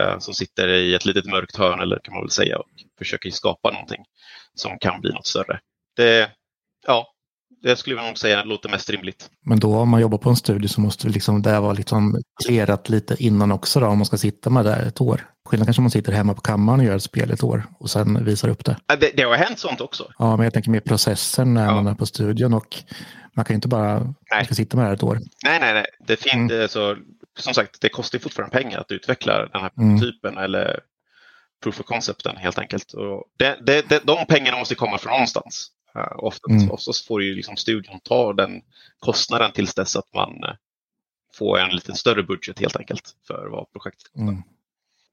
[0.00, 3.30] uh, som sitter i ett litet mörkt hörn eller kan man väl säga och försöker
[3.30, 4.04] skapa någonting
[4.54, 5.60] som kan bli något större.
[5.96, 6.30] Det,
[6.86, 7.11] ja,
[7.62, 9.30] det skulle jag nog säga låter mest rimligt.
[9.44, 12.88] Men då om man jobbar på en studie så måste liksom det vara liksom klerat
[12.88, 15.28] lite innan också då, om man ska sitta med det ett år.
[15.44, 17.90] Skillnad kanske om man sitter hemma på kammaren och gör ett spel ett år och
[17.90, 18.76] sen visar upp det.
[19.00, 20.12] Det, det har hänt sånt också.
[20.18, 21.74] Ja, men jag tänker mer processen när ja.
[21.74, 22.76] man är på studion och
[23.34, 24.44] man kan ju inte bara nej.
[24.44, 25.18] ska sitta med det ett år.
[25.44, 25.86] Nej, nej, nej.
[26.06, 26.68] Det finns, mm.
[26.68, 26.96] så,
[27.38, 30.00] som sagt, det kostar fortfarande pengar att utveckla den här mm.
[30.00, 30.80] typen eller
[31.62, 32.92] proof of concepten helt enkelt.
[32.92, 35.70] Och det, det, det, de pengarna måste komma från någonstans.
[35.96, 36.70] Uh, oftast, mm.
[36.70, 38.62] oftast får ju liksom studion ta den
[38.98, 40.54] kostnaden tills dess att man uh,
[41.38, 44.22] får en lite större budget helt enkelt för vad projektet kostar.
[44.22, 44.42] Mm.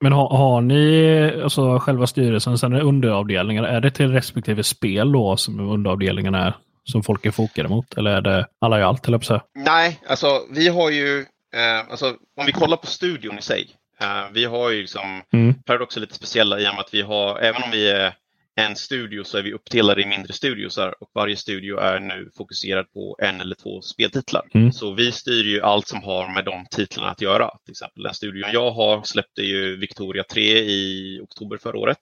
[0.02, 5.12] Men har, har, ni, alltså själva styrelsen, sen är underavdelningar, är det till respektive spel
[5.12, 6.58] då som underavdelningarna är?
[6.84, 7.98] Som folk är fokade mot?
[7.98, 11.20] Eller är det alla i allt, eller på Nej, alltså vi har ju,
[11.54, 13.70] eh, alltså, om vi kollar på studion i sig.
[14.02, 15.54] Eh, vi har ju liksom, mm.
[15.54, 18.14] Paradox är lite speciella i och med att vi har, även om vi är
[18.60, 22.92] en studio så är vi uppdelade i mindre studiosar och varje studio är nu fokuserad
[22.94, 24.50] på en eller två speltitlar.
[24.54, 24.72] Mm.
[24.72, 27.50] Så vi styr ju allt som har med de titlarna att göra.
[27.66, 31.98] Till exempel den studion jag har släppte ju Victoria 3 i oktober förra året.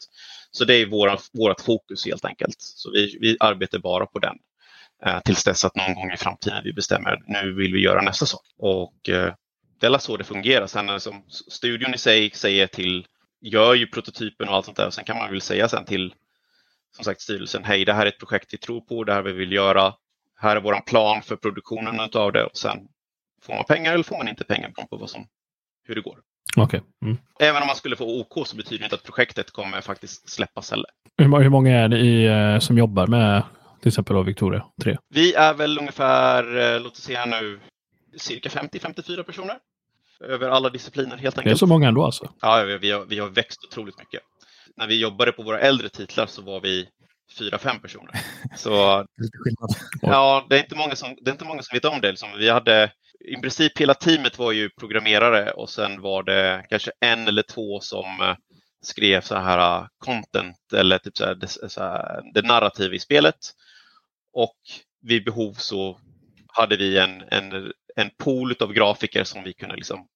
[0.52, 2.56] Så det är våra, vårt fokus helt enkelt.
[2.60, 4.36] Så vi, vi arbetar bara på den
[5.06, 8.26] eh, tills dess att någon gång i framtiden vi bestämmer nu vill vi göra nästa
[8.26, 8.46] sak.
[8.58, 9.34] Och eh,
[9.80, 10.67] det är så det fungerar.
[10.67, 13.08] Sen som liksom, studion i sig säger till,
[13.41, 14.89] gör ju prototypen och allt sånt där.
[14.89, 16.13] Sen kan man väl säga sen till
[16.97, 19.31] som sagt styrelsen, hej det här är ett projekt vi tror på, det här vi
[19.31, 19.93] vill göra.
[20.39, 22.77] Här är vår plan för produktionen av det och sen
[23.43, 25.27] får man pengar eller får man inte pengar beroende på vad som,
[25.83, 26.19] hur det går.
[26.57, 26.79] Okay.
[27.05, 27.17] Mm.
[27.39, 30.71] Även om man skulle få OK så betyder det inte att projektet kommer faktiskt släppas
[30.71, 30.86] heller.
[31.17, 33.43] Hur, många är det i, eh, som jobbar med
[33.81, 34.97] till exempel Victoria 3?
[35.10, 37.60] Vi är väl ungefär, eh, låt oss säga nu,
[38.17, 39.57] cirka 50-54 personer.
[40.19, 41.43] Över alla discipliner helt enkelt.
[41.43, 42.29] Det är så många ändå alltså?
[42.41, 44.21] Ja, vi har, vi har växt otroligt mycket
[44.77, 46.87] när vi jobbade på våra äldre titlar så var vi
[47.39, 48.11] fyra, fem personer.
[48.57, 49.05] Så,
[50.01, 52.09] ja, det är, inte många som, det är inte många som vet om det.
[52.09, 52.29] Liksom.
[52.37, 57.27] Vi hade, I princip hela teamet var ju programmerare och sen var det kanske en
[57.27, 58.35] eller två som eh,
[58.81, 62.99] skrev så här uh, content eller typ så här, det, så här, det narrativ i
[62.99, 63.35] spelet.
[64.33, 64.57] Och
[65.01, 65.99] vid behov så
[66.47, 70.07] hade vi en, en, en pool av grafiker som vi kunde liksom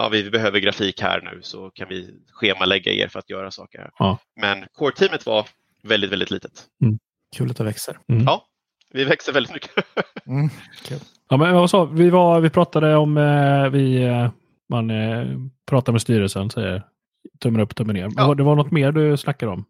[0.00, 3.90] ja, vi behöver grafik här nu så kan vi schemalägga er för att göra saker.
[3.98, 4.18] Ja.
[4.40, 5.46] Men core-teamet var
[5.82, 6.52] väldigt, väldigt litet.
[6.82, 6.98] Mm.
[7.36, 7.98] Kul att det växer.
[8.08, 8.24] Mm.
[8.24, 8.46] Ja,
[8.90, 9.70] vi växer väldigt mycket.
[10.26, 10.48] mm,
[10.88, 10.98] cool.
[11.28, 14.30] Ja, men vad sa, vi, var, vi pratade om, eh, vi, eh,
[14.68, 15.26] man eh,
[15.66, 16.82] pratar med styrelsen, säger
[17.38, 18.10] tummen upp, tummen ner.
[18.16, 18.34] Ja.
[18.34, 19.64] Det var något mer du snackade om?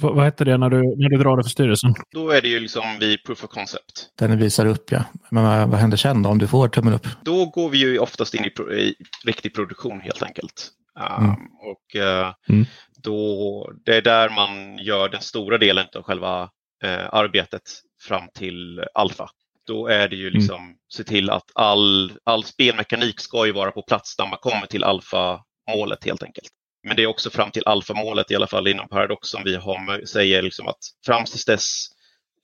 [0.00, 1.94] Vad hette det när du, när du drar det för styrelsen?
[2.10, 4.08] Då är det ju liksom vid proof of concept.
[4.18, 5.04] Den visar upp ja.
[5.30, 7.06] Men vad, vad händer sen då om du får tummen upp?
[7.22, 10.70] Då går vi ju oftast in i, pro, i riktig produktion helt enkelt.
[11.18, 11.36] Um, mm.
[11.60, 12.66] Och uh, mm.
[13.02, 16.42] då, det är där man gör den stora delen av själva
[16.84, 17.62] uh, arbetet
[18.02, 19.30] fram till alfa.
[19.66, 20.38] Då är det ju mm.
[20.38, 20.76] liksom mm.
[20.92, 24.84] se till att all, all spelmekanik ska ju vara på plats när man kommer till
[24.84, 26.48] alfa-målet helt enkelt.
[26.84, 30.06] Men det är också fram till alfamålet i alla fall inom Paradox som vi har,
[30.06, 31.86] säger liksom att fram tills dess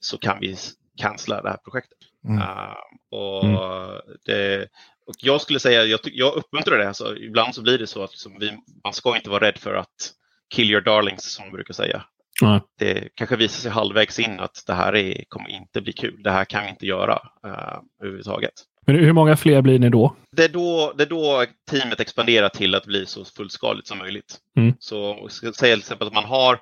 [0.00, 0.56] så kan vi
[1.00, 1.98] cancella det här projektet.
[2.28, 2.38] Mm.
[2.38, 2.74] Uh,
[3.10, 4.00] och, mm.
[4.24, 4.68] det,
[5.06, 6.88] och jag skulle säga, jag, jag uppmuntrar det.
[6.88, 9.74] Alltså, ibland så blir det så att liksom vi, man ska inte vara rädd för
[9.74, 10.12] att
[10.54, 12.04] kill your darlings som man brukar säga.
[12.42, 12.60] Mm.
[12.78, 16.22] Det kanske visar sig halvvägs in att det här är, kommer inte bli kul.
[16.22, 17.14] Det här kan vi inte göra
[17.46, 18.54] uh, överhuvudtaget.
[18.86, 20.16] Men hur många fler blir ni då?
[20.36, 24.38] Det är då, det är då teamet expanderar till att bli så fullskaligt som möjligt.
[24.56, 24.74] Mm.
[24.78, 26.60] Så säga till exempel att man har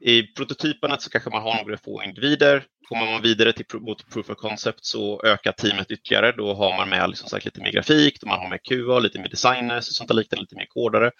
[0.00, 2.64] i prototyperna så kanske man har några få individer.
[2.88, 6.32] Kommer man vidare till mot proof of concept så ökar teamet ytterligare.
[6.32, 9.18] Då har man med liksom sagt, lite mer grafik, då man har med QA, lite
[9.18, 11.10] mer designers och sånt där liknande, lite mer kodare.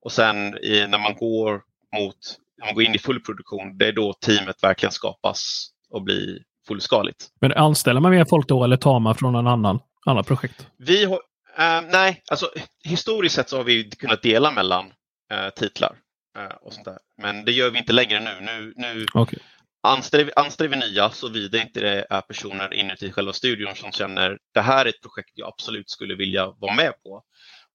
[0.00, 1.62] Och sen i, när man går
[1.98, 2.16] mot,
[2.58, 6.38] när man går in i full produktion, det är då teamet verkligen skapas och blir
[6.66, 7.28] fullskaligt.
[7.40, 10.66] Men anställer man mer folk då eller tar man från en annan, annan projekt?
[10.78, 12.50] Vi har, uh, nej, alltså
[12.84, 14.84] historiskt sett så har vi kunnat dela mellan
[15.32, 15.96] uh, titlar.
[16.38, 16.98] Uh, och sånt där.
[17.22, 18.40] Men det gör vi inte längre nu.
[18.40, 19.38] Nu, nu okay.
[19.82, 24.60] anställer, anställer vi nya såvida inte det är personer inuti själva studion som känner det
[24.60, 27.22] här är ett projekt jag absolut skulle vilja vara med på.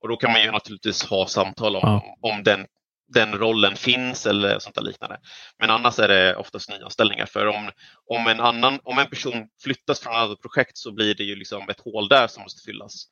[0.01, 2.17] Och då kan man ju naturligtvis ha samtal om, ja.
[2.21, 2.65] om den
[3.07, 5.17] den rollen finns eller sånt där liknande.
[5.59, 7.25] Men annars är det oftast nyanställningar.
[7.25, 7.71] För om,
[8.09, 11.35] om, en, annan, om en person flyttas från ett annat projekt så blir det ju
[11.35, 13.05] liksom ett hål där som måste fyllas.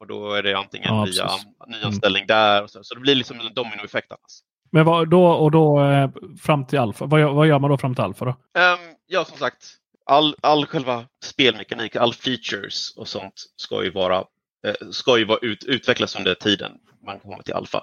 [0.00, 1.30] Och då är det antingen ja, nya,
[1.66, 2.26] nyanställning mm.
[2.26, 2.62] där.
[2.62, 2.84] Och så.
[2.84, 4.42] så det blir liksom en dominoeffekt annars.
[4.72, 6.10] Men vad, då och då eh,
[6.42, 8.30] fram till alfa, vad, vad gör man då fram till alfa då?
[8.30, 9.64] Um, ja, som sagt,
[10.06, 14.24] all, all själva spelmekanik, all features och sånt ska ju vara,
[14.66, 16.72] eh, ska ju vara ut, utvecklas under tiden
[17.06, 17.82] man kommer till alfa.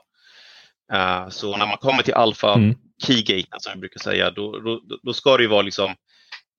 [0.93, 2.75] Uh, så när man kommer till alfa, mm.
[3.04, 5.95] keygate som vi brukar säga, då, då, då, ska det ju vara liksom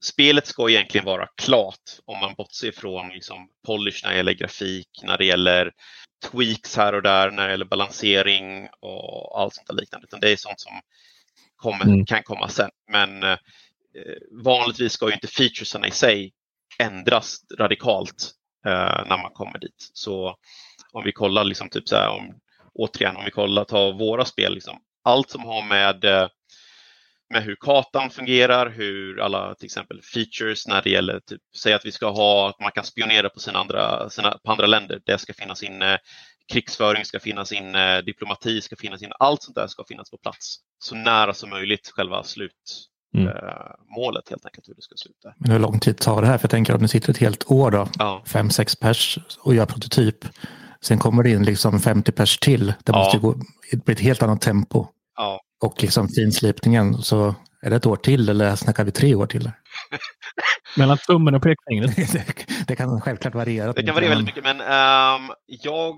[0.05, 4.89] Spelet ska egentligen vara klart om man bortser från liksom polish när det gäller grafik,
[5.03, 5.73] när det gäller
[6.31, 10.07] tweaks här och där, när det gäller balansering och allt sånt där liknande.
[10.07, 10.73] Utan det är sånt som
[11.57, 12.07] kommer, mm.
[12.07, 12.71] kan komma sen.
[12.93, 13.39] Men eh,
[14.45, 16.33] vanligtvis ska ju inte featuresarna i sig
[16.79, 18.31] ändras radikalt
[18.67, 19.91] eh, när man kommer dit.
[19.93, 20.37] Så
[20.93, 22.35] om vi kollar liksom typ så här, om
[22.75, 26.29] återigen, om vi kollar, tar våra spel, liksom, allt som har med, eh,
[27.31, 31.87] med hur kartan fungerar, hur alla till exempel features när det gäller, typ, säg att
[31.87, 35.19] vi ska ha, att man kan spionera på, sina andra, sina, på andra länder, det
[35.19, 35.99] ska finnas inne,
[36.53, 40.57] krigsföring ska finnas inne, diplomati ska finnas inne, allt sånt där ska finnas på plats.
[40.79, 43.29] Så nära som möjligt själva slut, Mm.
[43.29, 43.35] Eh,
[43.97, 45.35] målet helt enkelt hur det ska sluta.
[45.39, 46.39] Men hur lång tid tar det här?
[46.39, 48.23] För jag tänker om ni sitter ett helt år då, ja.
[48.27, 50.25] fem, sex pers och gör prototyp.
[50.85, 52.67] Sen kommer det in liksom 50 pers till.
[52.67, 52.99] Det ja.
[52.99, 53.35] måste gå
[53.85, 54.87] bli ett helt annat tempo.
[55.17, 55.41] Ja.
[55.61, 59.51] Och liksom finslipningen, så är det ett år till eller snackar vi tre år till?
[60.77, 61.97] Mellan tummen och pekfingret?
[62.13, 63.73] det, det kan självklart variera.
[63.73, 65.95] Det kan variera väldigt mycket, men um, jag,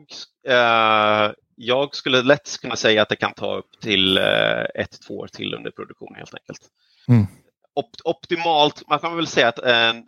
[0.49, 5.19] uh, jag skulle lätt kunna säga att det kan ta upp till uh, ett, två
[5.19, 6.61] år till under produktion helt enkelt.
[7.09, 7.27] Mm.
[7.75, 10.07] Opt optimalt, man kan väl säga att en,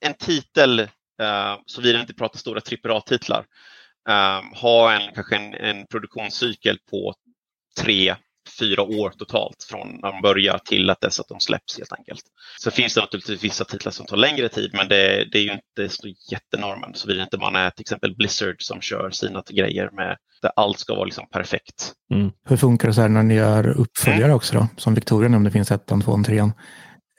[0.00, 3.44] en titel, uh, såvida vi inte pratar stora AAA-titlar,
[4.08, 7.14] um, ha en, kanske en, en produktionscykel på
[7.80, 8.14] tre,
[8.58, 12.22] fyra år totalt från när de börjar till att dess att de släpps helt enkelt.
[12.60, 15.52] Så finns det naturligtvis vissa titlar som tar längre tid men det, det är ju
[15.52, 20.16] inte så jättenormen såvida inte man är till exempel Blizzard som kör sina grejer med
[20.42, 21.92] där allt ska vara liksom perfekt.
[22.14, 22.30] Mm.
[22.48, 24.36] Hur funkar det så här när ni gör uppföljare mm.
[24.36, 24.68] också då?
[24.76, 26.52] Som Victoria nämnde finns ettan, tvåan, trean.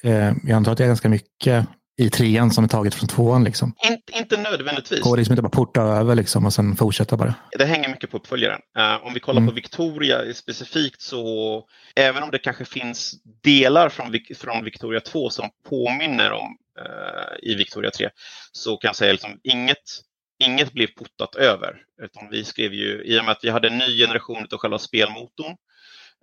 [0.03, 1.67] Eh, jag antar att det är ganska mycket
[1.97, 3.43] i trean som är taget från tvåan?
[3.43, 3.75] Liksom?
[3.83, 5.01] Inte, inte nödvändigtvis.
[5.01, 7.35] Går det liksom inte bara porta över liksom, och sen fortsätta bara?
[7.57, 8.61] Det hänger mycket på uppföljaren.
[8.77, 9.49] Uh, om vi kollar mm.
[9.49, 11.63] på Victoria specifikt så
[11.95, 17.55] även om det kanske finns delar från, från Victoria 2 som påminner om uh, i
[17.55, 18.09] Victoria 3
[18.51, 20.01] så kan jag säga liksom inget
[20.43, 23.77] Inget blev portat över, utan vi skrev ju, i och med att vi hade en
[23.77, 25.55] ny generation av själva spelmotorn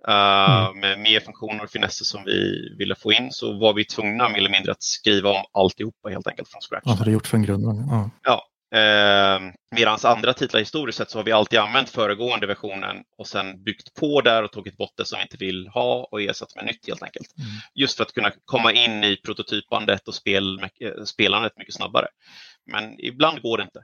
[0.07, 0.79] Uh, mm.
[0.79, 4.37] Med mer funktioner och finesser som vi ville få in så var vi tvungna mer
[4.37, 6.83] eller mindre att skriva om alltihopa helt enkelt från scratch.
[6.85, 7.87] Ja, det är gjort från grunden.
[7.89, 8.09] Ja.
[8.23, 8.45] ja.
[8.75, 13.63] Uh, Medan andra titlar historiskt sett så har vi alltid använt föregående versionen och sen
[13.63, 16.65] byggt på där och tagit bort det som vi inte vill ha och ersatt med
[16.65, 17.37] nytt helt enkelt.
[17.37, 17.49] Mm.
[17.75, 20.69] Just för att kunna komma in i prototypandet och spel,
[21.05, 22.07] spelandet mycket snabbare.
[22.71, 23.83] Men ibland går det inte.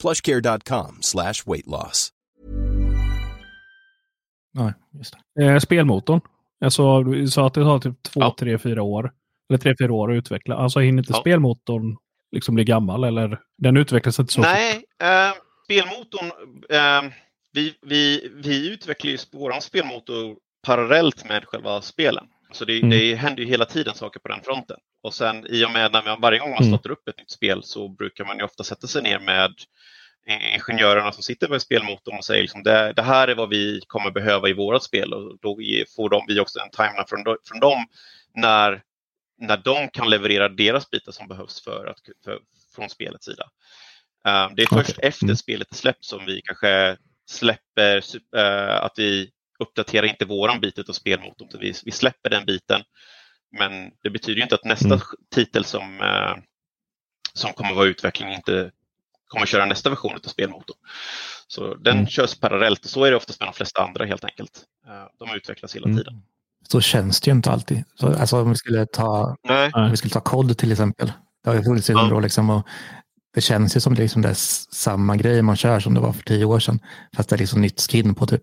[0.00, 2.12] plushcare.com slash weight loss.
[4.52, 5.44] Ja, just det.
[5.44, 6.20] Eh, spelmotorn.
[6.64, 8.36] Alltså, du sa att det tar typ två, Ja.
[8.38, 9.12] tre, fyra år.
[9.50, 10.54] Eller tre, fyra år att utveckla.
[10.56, 11.20] Alltså hinner inte Ja.
[11.20, 11.96] spelmotorn
[12.32, 13.04] liksom bli gammal?
[13.04, 14.40] Eller den utvecklas inte så?
[14.40, 15.32] Nej, eh,
[15.64, 16.26] spelmotorn.
[16.70, 17.10] Eh,
[17.52, 22.26] vi, vi, vi utvecklar ju vår spelmotor parallellt med själva spelen.
[22.52, 22.90] Så det, Mm.
[22.90, 24.76] det händer ju hela tiden saker på den fronten.
[25.02, 26.70] Och sen i och med när man varje gång man Mm.
[26.70, 29.54] startar upp ett nytt spel så brukar man ju ofta sätta sig ner med
[30.54, 34.10] ingenjörerna som sitter med spelmotorn och säger liksom, det, det här är vad vi kommer
[34.10, 35.58] behöva i vårat spel och då
[35.96, 37.86] får de, vi också en timeline från, från dem
[38.34, 38.82] när,
[39.38, 42.38] när de kan leverera deras bitar som behövs för att, för,
[42.74, 43.44] från spelets sida.
[44.24, 45.08] Eh, det är först Okej.
[45.08, 45.36] efter Mm.
[45.36, 48.02] spelet är släppt som vi kanske släpper
[48.36, 51.48] eh, att vi uppdaterar inte våran bit av spelmotorn.
[51.48, 52.82] utan Vi, vi släpper den biten.
[53.58, 55.00] Men det betyder ju inte att nästa Mm.
[55.34, 56.42] titel som, eh,
[57.32, 58.70] som kommer vara utveckling inte
[59.28, 60.76] kommer köra nästa version av spelmotorn.
[61.48, 62.06] Så den Mm.
[62.06, 64.62] körs parallellt och så är det oftast med de flesta andra helt enkelt.
[64.86, 65.98] Eh, De utvecklas hela Mm.
[65.98, 66.22] tiden.
[66.68, 67.84] Så känns det ju inte alltid.
[67.94, 71.12] Så, alltså om vi skulle ta, Nej, om vi skulle ta COD till exempel.
[71.44, 72.50] Det har ju funnits i hundra år liksom.
[72.50, 72.66] Och
[73.34, 74.34] det känns ju som det liksom det är
[74.74, 76.80] samma grej man kör som det var för tio år sedan.
[77.16, 78.42] Fast det är liksom nytt skin på typ.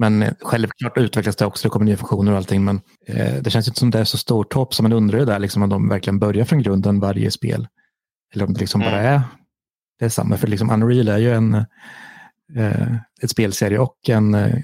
[0.00, 2.64] Men eh, självklart utvecklas det också, det kommer nya funktioner och allting.
[2.64, 4.74] Men eh, det känns inte som det är så stort hopp.
[4.74, 7.68] Så man undrar ju där liksom om de verkligen börjar från grunden varje spel.
[8.34, 9.14] Eller om det liksom bara Mm.
[9.14, 9.20] är
[9.98, 10.36] det är samma.
[10.36, 11.54] För liksom Unreal är ju en
[12.56, 14.54] eh, ett spelserie och en eh,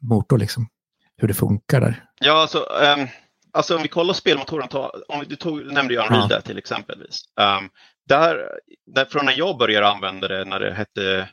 [0.00, 0.68] motor liksom.
[1.16, 2.04] Hur det funkar där.
[2.20, 3.08] Ja, alltså, ehm,
[3.52, 6.36] alltså om vi kollar spelmotorn, ta, om vi, du tog, nämnde ju Unreal Ja.
[6.36, 7.20] där till exempelvis.
[7.40, 7.68] Um,
[8.08, 8.36] där,
[8.94, 11.28] där, från när jag började använda det när det hette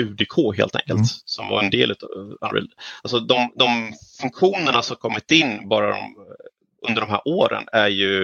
[0.00, 1.04] UDK helt enkelt, Mm.
[1.24, 1.96] som var en del av
[2.40, 2.68] Unreal.
[3.02, 6.14] Alltså de, de funktionerna som kommit in bara de,
[6.88, 8.22] under de här åren är ju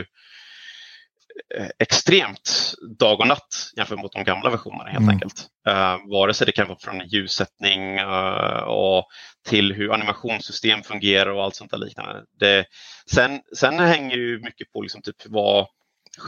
[1.58, 5.08] eh, extremt dag och natt jämfört mot de gamla versionerna helt Mm.
[5.14, 5.46] enkelt.
[5.68, 9.06] Uh, vare sig det kan vara från ljussättning eh, och
[9.46, 12.24] till hur animationssystem fungerar och allt sånt där liknande.
[12.40, 12.64] Det,
[13.10, 15.66] sen, sen hänger ju mycket på liksom typ vad,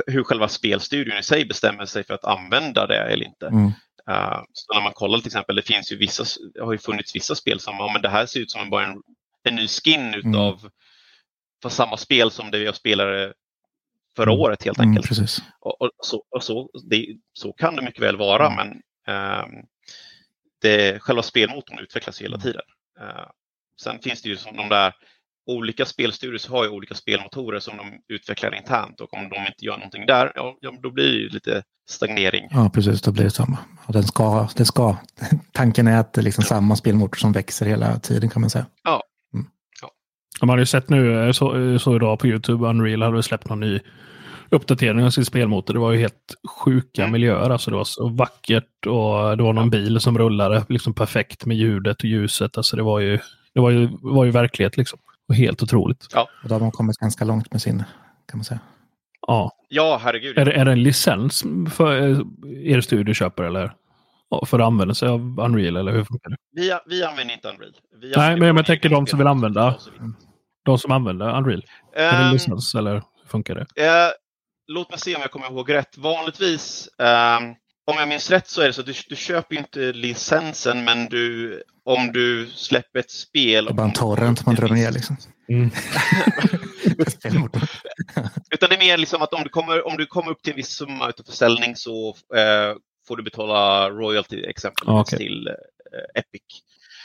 [0.07, 3.47] hur själva spelstudion i sig bestämmer sig för att använda det eller inte.
[3.47, 3.73] Mm.
[4.11, 7.15] Uh, så när man kollar till exempel, det finns ju vissa, det har ju funnits
[7.17, 9.03] vissa spel som, ja men det här ser ut som bara en,
[9.45, 10.71] en ny skin utav
[11.63, 13.35] för samma spel som det jag spelade
[14.17, 14.41] förra Mm.
[14.41, 15.09] året helt Mm, enkelt.
[15.09, 15.39] precis.
[15.61, 18.57] Och, och, så, och så, det, så kan det mycket väl vara, Mm.
[18.57, 18.83] men
[19.15, 19.65] ehm,
[20.63, 22.43] det, själva spelmotorn utvecklas hela Mm.
[22.43, 22.63] tiden.
[23.01, 23.27] Eh,
[23.83, 24.95] sen finns det ju som de där
[25.47, 29.77] olika spelstudios har ju olika spelmotorer som de utvecklar internt och om de inte gör
[29.77, 32.49] någonting där, ja, ja, då blir det ju lite stagnering.
[32.51, 33.03] Ja, precis.
[33.03, 33.59] Då blir det samma.
[33.87, 34.97] Och den ska, det ska.
[35.53, 38.67] Tanken är att det är liksom samma spelmotor som växer hela tiden kan man säga.
[40.41, 43.81] Man har ju sett nu, så, så idag på YouTube, Unreal hade släppt någon ny
[44.51, 45.75] uppdatering av sin spelmotor.
[45.75, 47.13] Det var ju helt sjuka Mm.
[47.13, 47.51] miljöer.
[47.51, 51.57] Alltså det var så vackert och det var någon bil som rullade liksom perfekt med
[51.57, 52.57] ljudet och ljuset.
[52.57, 53.19] Alltså det var ju,
[53.55, 54.99] det var ju, var ju verklighet liksom.
[55.29, 56.07] Och helt otroligt.
[56.15, 57.79] Och då har man kommit ganska långt med sin,
[58.29, 58.61] kan man säga.
[59.27, 59.53] Ja.
[59.69, 60.39] Ja, herregud.
[60.39, 62.19] Är det, är det en licens för eh,
[62.75, 63.73] er studio köper eller?
[64.31, 66.37] Ja, För att använda sig av Unreal eller hur funkar det?
[66.53, 67.73] Vi, vi använder inte Unreal.
[68.01, 69.77] Vi Nej, men jag tänker de som vill använda.
[70.65, 71.63] De som använder Unreal.
[71.97, 73.85] Är det Ehm, licens eller hur funkar det?
[73.87, 74.11] Eh,
[74.67, 75.99] låt mig se om jag kommer ihåg rätt.
[75.99, 77.55] Vanligtvis, ehm,
[77.89, 80.85] om jag minns rätt så är det så att du, du köper ju inte licensen
[80.85, 83.65] men du, om du släpper ett spel.
[83.65, 85.17] Det är bara en torrent man drar ner liksom.
[85.49, 85.71] Mm.
[88.51, 90.57] Utan det är mer liksom att om du kommer, om du kommer upp till en
[90.57, 92.75] viss summa utav försäljning så eh,
[93.09, 95.19] får du betala royalty exempelvis Ah, okej.
[95.19, 96.43] till eh, Epic.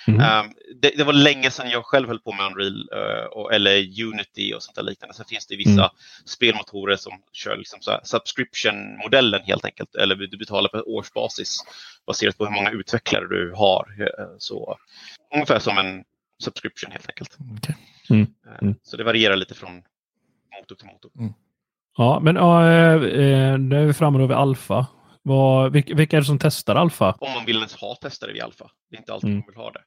[0.07, 0.19] Mhm.
[0.19, 0.45] Ehm,
[0.81, 4.53] det, det var länge sedan jag själv höll på med Unreal eh, och, eller Unity
[4.53, 5.13] och sånt där liknande.
[5.15, 5.89] Sen finns det vissa Mm.
[6.25, 9.95] spelmotorer som kör liksom subscription-modellen helt enkelt.
[9.95, 11.57] Eller du betalar på årsbasis
[12.07, 13.95] baserat på hur många utvecklare du har.
[13.99, 14.77] Eh, Så,
[15.33, 16.03] ungefär som en
[16.43, 17.37] subscription helt enkelt.
[17.57, 17.75] Okej.
[18.09, 18.21] Mm.
[18.21, 18.27] Eh,
[18.61, 18.75] Mm.
[18.83, 19.75] Så det varierar lite från
[20.59, 21.11] motor till motor.
[21.97, 24.87] Ja, men ja, eh, eh, nu är vi framme då vid alfa.
[25.23, 27.11] Vad, vilka, vilka är det som testar alfa?
[27.19, 28.71] Om man vill ens ha testare vid alfa.
[28.89, 29.37] Det är inte alltid Mm.
[29.39, 29.81] man vill ha det.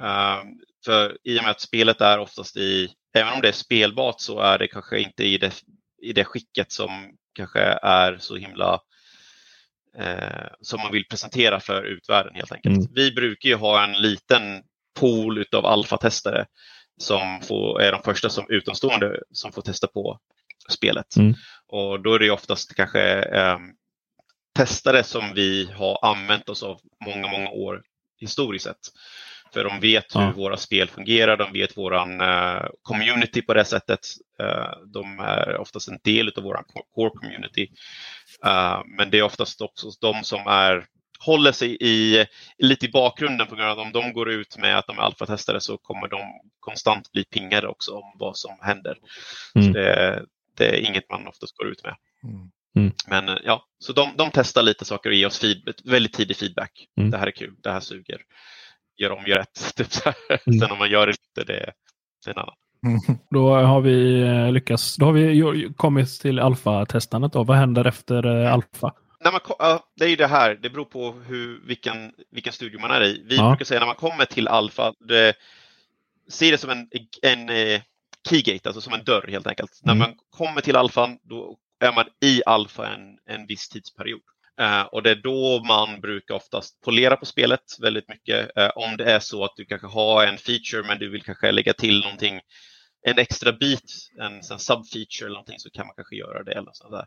[0.00, 0.46] Ehm,
[0.84, 4.40] för i och med att spelet är oftast i, även om det är spelbart så
[4.40, 5.62] är det kanske inte i det,
[6.02, 6.90] i det skicket som
[7.34, 8.80] kanske är så himla
[9.98, 12.76] eh, som man vill presentera för utvärlden helt enkelt.
[12.76, 12.88] Mm.
[12.94, 14.62] Vi brukar ju ha en liten
[15.00, 16.46] pool utav alfatestare
[16.98, 20.18] som får, är de första som utomstående som får testa på
[20.68, 21.16] spelet.
[21.16, 21.34] Mm.
[21.66, 23.58] Och då är det oftast kanske eh,
[24.56, 27.82] testare som vi har använt oss av många, många år
[28.18, 28.76] historiskt sett.
[29.52, 30.32] För de vet hur Ja.
[30.36, 34.00] våra spel fungerar, de vet våran eh, community på det sättet.
[34.40, 37.68] Eh, de är oftast en del av våran core community.
[38.44, 40.86] Eh, men det är oftast också de som är
[41.18, 42.26] håller sig i,
[42.58, 45.02] lite i bakgrunden på grund av att om de går ut med att de är
[45.02, 46.20] alfatestare så kommer de
[46.60, 48.98] konstant bli pingade också om vad som händer.
[49.54, 49.66] Mm.
[49.66, 50.24] Så det,
[50.56, 51.96] det är inget man oftast går ut med.
[52.24, 52.50] Mm.
[52.76, 52.92] Mm.
[53.06, 56.86] Men ja, så de, de testar lite saker och ger oss feed, väldigt tidig feedback.
[56.98, 57.10] Mm.
[57.10, 58.20] Det här är kul, det här suger.
[58.96, 59.74] Gör om, gör rätt.
[59.76, 60.12] Typ så.
[60.46, 60.60] Mm.
[60.60, 61.72] Sen om man gör det inte, det,
[62.24, 62.54] det är en annan.
[62.86, 63.00] Mm.
[63.30, 64.96] Då har vi eh, lyckats.
[64.96, 67.34] Då har vi kommit till alfa-testandet.
[67.34, 68.94] Vad händer efter eh, alfa?
[69.20, 69.40] När man,
[69.96, 73.22] det är ju det här, det beror på hur, vilken, vilken studio man är i.
[73.28, 73.48] Vi Ja.
[73.48, 75.34] brukar säga när man kommer till alfa, det,
[76.28, 76.88] se det som en,
[77.22, 77.80] en eh,
[78.28, 79.80] keygate, alltså som en dörr helt enkelt.
[79.84, 79.98] Mm.
[79.98, 84.20] När man kommer till alfan, då är man i alfa en, en viss tidsperiod.
[84.60, 88.56] Eh, och det är då man brukar oftast polera på spelet väldigt mycket.
[88.56, 91.52] Eh, om det är så att du kanske har en feature men du vill kanske
[91.52, 92.40] lägga till någonting,
[93.06, 96.52] en extra bit, en, en subfeature eller någonting så kan man kanske göra det.
[96.52, 97.06] Eller sånt där.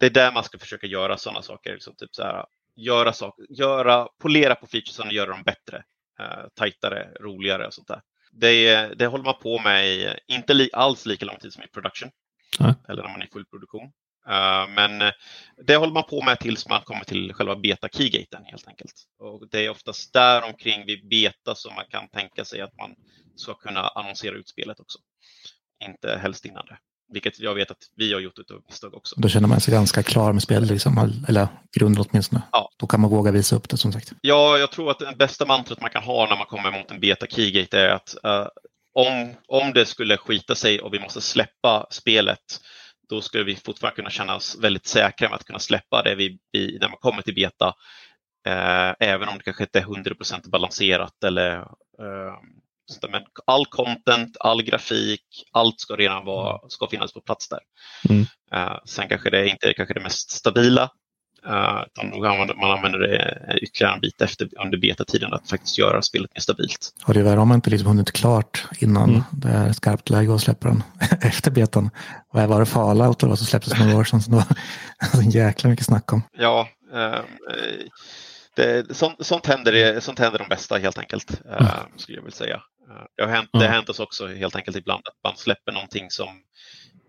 [0.00, 1.72] Det är där man ska försöka göra sådana saker.
[1.72, 2.44] Liksom typ så här,
[2.76, 5.84] göra saker, göra, polera på featuresen och göra dem bättre,
[6.20, 8.00] eh, tajtare, roligare och sånt där.
[8.32, 11.66] Det, det håller man på med i, inte li, alls lika lång tid som i
[11.66, 12.10] production.
[12.60, 12.74] Nej.
[12.88, 13.92] Eller när man är i full produktion.
[14.28, 15.12] Eh, men eh,
[15.66, 18.94] det håller man på med tills man kommer till själva beta keygaten helt enkelt.
[19.18, 22.94] Och det är oftast där omkring vid beta som man kan tänka sig att man
[23.36, 24.98] ska kunna annonsera ut spelet också.
[25.84, 26.78] Inte helst innan det.
[27.12, 29.14] Vilket jag vet att vi har gjort utav misstag också.
[29.18, 32.42] Då känner man sig ganska klar med spelet, liksom, eller grunden åtminstone.
[32.52, 32.70] Ja.
[32.76, 34.12] Då kan man våga visa upp det som sagt.
[34.20, 37.00] Ja, jag tror att det bästa mantrat man kan ha när man kommer mot en
[37.00, 38.46] beta keygate är att eh,
[38.94, 42.60] om, om det skulle skita sig och vi måste släppa spelet,
[43.12, 46.38] då skulle vi fortfarande kunna känna oss väldigt säkra med att kunna släppa det vi,
[46.52, 47.74] vi, när man kommer till beta.
[48.46, 52.34] Eh, även om det kanske inte är 100% balanserat eller eh,
[53.00, 53.08] där.
[53.10, 57.60] men all content, all grafik, allt ska redan vara, ska finnas på plats där.
[58.08, 58.26] Mm.
[58.52, 60.90] Eh, sen kanske det inte är kanske det mest stabila,
[61.86, 66.02] utan nog använder, man använder det ytterligare en bit efter, under betatiden att faktiskt göra
[66.02, 66.88] spelet mer stabilt.
[67.06, 69.22] Och det är värre om man inte liksom hunnit klart innan Mm.
[69.32, 70.82] det är skarpt läge att släppa den
[71.22, 71.90] efter betan.
[72.32, 74.22] Vad var det Fallout eller vad som släpptes några år sedan?
[74.22, 74.44] Så det var
[75.22, 76.22] så jäkla mycket snack om.
[76.38, 77.20] Ja, eh,
[78.56, 82.36] det, sånt, sånt, händer, det- sånt händer de bästa helt enkelt, eh, skulle jag vilja
[82.36, 82.54] säga.
[82.54, 83.72] Eh, Det har, hänt, det Mm.
[83.72, 86.28] hänt oss också helt enkelt ibland att man släpper någonting som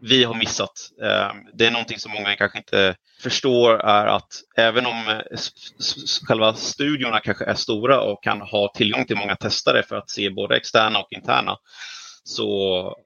[0.09, 0.71] vi har missat.
[1.03, 5.37] Eh, Det är någonting som många kanske inte förstår är att även om eh,
[6.27, 10.29] själva studiorna kanske är stora och kan ha tillgång till många testare för att se
[10.29, 11.57] både externa och interna.
[12.23, 12.47] Så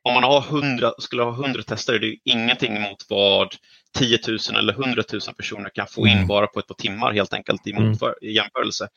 [0.04, 3.56] om man har 100, skulle ha 100 testare, det är ingenting mot vad
[3.98, 6.28] 10 000 eller 100 000 personer kan få in Mm.
[6.28, 7.84] bara på ett par timmar helt enkelt i, Mm.
[7.90, 8.88] motför, i jämförelse.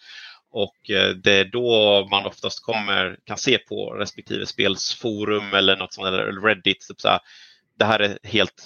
[0.53, 5.93] Och eh, det är då man oftast kommer, kan se på respektive spelsforum eller något
[5.95, 7.21] sånt, eller Reddit, typ så här,
[7.81, 8.63] det här är helt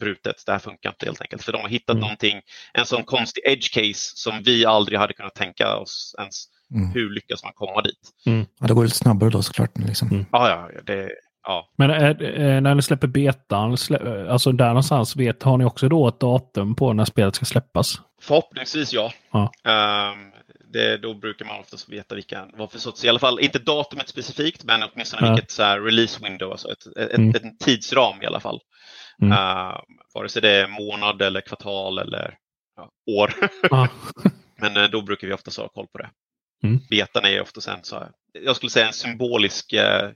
[0.00, 1.42] brutet, det här funkar inte helt enkelt.
[1.42, 2.00] För de har hittat Mm.
[2.00, 2.40] någonting,
[2.72, 6.44] en sån konstig edge case som vi aldrig hade kunnat tänka oss ens.
[6.74, 6.90] Mm.
[6.90, 8.10] Hur lyckas man komma dit?
[8.58, 9.78] Ja, det går lite snabbare då såklart.
[9.78, 10.08] Liksom.
[10.08, 10.26] Mm.
[10.32, 11.10] Ja, ja, det,
[11.46, 11.68] ja.
[11.76, 16.08] Men är, när ni släpper betan, slä, alltså där någonstans, vet, har ni också då
[16.08, 17.94] ett datum på när spelet ska släppas?
[18.22, 19.12] Förhoppningsvis ja.
[19.32, 19.52] Ja.
[19.70, 20.32] Ehm,
[20.78, 24.08] det, då brukar man oftast veta vilka, vad för sorts, i alla fall inte datumet
[24.08, 25.32] specifikt, men åtminstone Ja.
[25.32, 27.34] vilket så här, release window, alltså ett, ett, Mm.
[27.42, 28.60] en tidsram i alla fall.
[29.22, 29.32] Mm.
[29.32, 29.80] Ehm,
[30.14, 32.36] vare sig det är månad eller kvartal eller
[32.76, 33.34] ja, år.
[33.70, 33.88] Ja.
[34.56, 36.10] men eh, då brukar vi oftast ha koll på det.
[36.62, 36.80] Mm.
[36.90, 40.10] Betan är oftast en, så här, jag skulle säga en symbolisk, eh,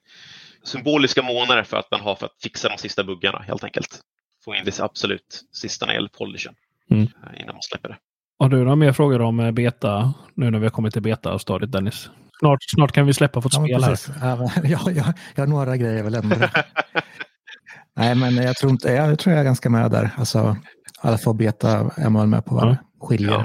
[0.63, 4.01] symboliska månader för att man har för att fixa de sista buggarna helt enkelt.
[4.45, 6.55] Få in det absolut sista när det gäller polishen
[6.91, 7.09] Mm.
[7.41, 7.99] innan man släpper det.
[8.39, 11.73] Har du några mer frågor om eh, beta, nu när vi har kommit till beta-stadiet
[11.73, 12.11] Dennis?
[12.39, 14.29] Snart, snart kan vi släppa vårt Ja, men spel här.
[14.29, 16.51] Ja, men, ja, ja, jag har några grejer jag vill ändra.
[17.97, 20.11] Nej, men jag tror, inte, jag tror jag är ganska med där.
[20.17, 20.57] Alltså,
[21.01, 22.77] alfa och beta är man med på vad Ja.
[23.07, 23.31] skiljer.
[23.31, 23.45] Ja.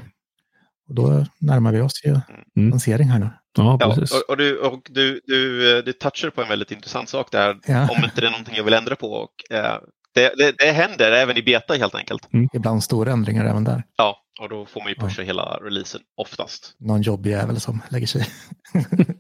[0.90, 2.20] Och då närmar vi oss ju
[2.58, 2.70] Mm.
[2.70, 3.30] lansering här nu.
[3.58, 4.12] Ja, Ja, precis.
[4.22, 7.58] och, och, du, och du, du, eh, du touchar på en väldigt intressant sak där,
[7.68, 7.82] Ja.
[7.90, 9.08] om inte det är någonting jag vill ändra på.
[9.14, 9.78] Och, eh,
[10.14, 12.30] det, det, det händer även i beta helt enkelt.
[12.54, 13.84] Ibland stora ändringar även där.
[13.98, 16.76] Ja, och då får man ju pusha hela releasen oftast.
[16.80, 18.26] Någon jobbig jävel som lägger sig.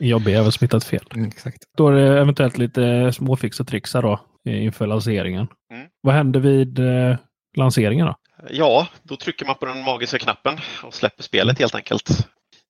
[0.00, 1.04] Jobbig är väl smittat fel.
[1.14, 1.58] Mm, Exakt.
[1.76, 5.48] Då är det eventuellt lite småfix och trixar då inför lanseringen.
[5.72, 5.86] Mm.
[6.00, 7.16] Vad händer vid eh,
[7.56, 8.16] lanseringen då?
[8.50, 12.28] Ja, då trycker man på den magiska knappen och släpper spelet helt enkelt.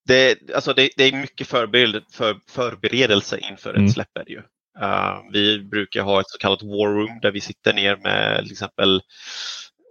[0.09, 3.84] Det, alltså det, det är mycket förbered, för, förberedelse inför Mm.
[3.86, 4.16] ett släpp.
[4.20, 4.43] Är det ju.
[4.78, 8.52] Uh, vi brukar ha ett så kallat war room där vi sitter ner med till
[8.52, 9.02] exempel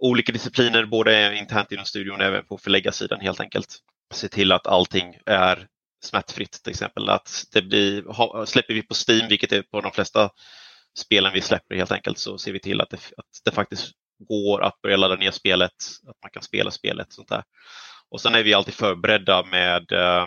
[0.00, 3.78] olika discipliner, både internt inom studion och även på förläggarsidan helt enkelt.
[4.14, 5.66] Se till att allting är
[6.04, 7.08] smärtfritt till exempel.
[7.08, 10.30] Att det blir, ha, släpper vi på Steam, vilket är på de flesta
[10.98, 13.90] spelen vi släpper helt enkelt, så ser vi till att det, att det faktiskt
[14.28, 15.72] går att börja ladda ner spelet,
[16.08, 17.12] att man kan spela spelet.
[17.12, 17.42] Sånt där.
[18.08, 20.26] Och sen är vi alltid förberedda med eh,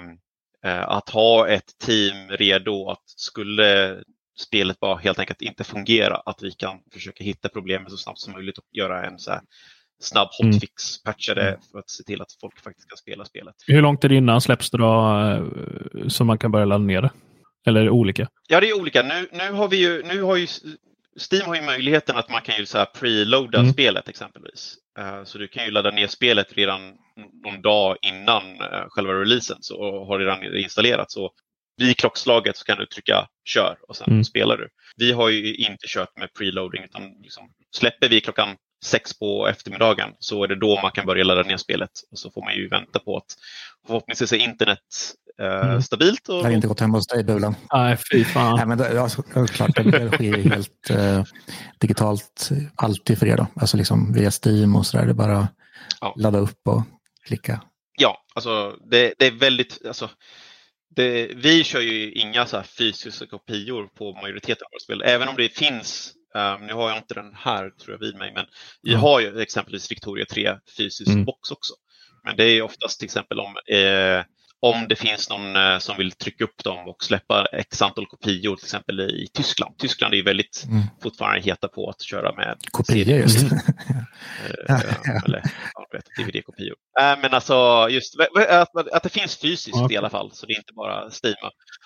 [0.66, 4.04] eh att ha ett team redo att skulle
[4.36, 8.34] spelet bara helt enkelt inte fungera, att vi kan försöka hitta problemet så snabbt som
[8.34, 9.42] möjligt och göra en så här
[10.00, 10.54] snabb Mm.
[10.54, 13.56] hotfix, patcha det för att se till att folk faktiskt kan spela spelet.
[13.68, 17.02] Hur långt är det innan släpps det då eh, så man kan börja ladda ner
[17.02, 17.12] det?
[17.66, 18.28] Eller är det olika?
[18.48, 19.04] Ja, det är olika.
[19.04, 20.48] Nu, nu har vi ju, nu har ju
[21.32, 23.74] Steam har ju möjligheten att man kan ju så här preloada Mm.
[23.74, 24.76] spelet exempelvis.
[25.00, 26.82] Eh, Så du kan ju ladda ner spelet redan
[27.44, 31.12] någon dag innan eh, själva releasen så har det redan installerat.
[31.12, 31.32] Så
[31.78, 34.24] vid klockslaget så kan du trycka kör och sen Mm.
[34.24, 34.70] spelar du.
[34.96, 37.44] Vi har ju inte kört med preloading utan liksom,
[37.76, 38.56] släpper vi klockan
[38.86, 41.90] sex på eftermiddagen så är det då man kan börja ladda ner spelet.
[42.12, 43.26] Och så får man ju vänta på att
[43.88, 44.80] förhoppningsvis är internet
[45.42, 45.82] eh, Mm.
[45.82, 46.30] stabilt.
[46.30, 47.56] Och, Det har inte gått hemma hos dig, Bulan.
[47.74, 48.56] Nej, fy fan.
[48.58, 51.24] Nej, men det, ja, så- ja, klart, det, det sker ju helt eh,
[51.80, 53.38] digitalt alltid för er.
[53.38, 53.48] Då.
[53.56, 55.06] Alltså liksom via Steam och sådär.
[55.06, 55.48] Det är bara
[56.02, 56.14] Ja.
[56.18, 56.82] ladda upp och
[57.26, 57.62] klicka.
[57.98, 60.10] Ja, alltså det, det är väldigt, alltså,
[60.96, 65.36] det, vi kör ju inga så fysiska kopior på majoriteten av våra spel, även om
[65.38, 68.46] det finns, eh, nu har jag inte den här tror jag vid mig, men
[68.82, 69.02] vi Mm.
[69.02, 71.26] har ju exempelvis Victoria 3 fysisk Mm.
[71.26, 71.74] box också.
[72.26, 74.24] Men det är oftast till exempel om, eh,
[74.66, 78.56] om det finns någon eh, som vill trycka upp dem och släppa x antal kopior,
[78.56, 79.78] till exempel i Tyskland.
[79.78, 80.84] Tyskland är ju väldigt Mm.
[81.04, 83.44] fortfarande heta på att köra med Kopior just.
[83.54, 83.56] Eh,
[84.68, 85.22] Ja, ja, ja.
[85.26, 85.42] Eller
[85.74, 86.76] ja, DVD-kopior.
[87.02, 88.16] Äh, men alltså just
[88.50, 89.94] att, att det finns fysiskt Okej.
[89.96, 91.36] i alla fall, så det är inte bara Steam.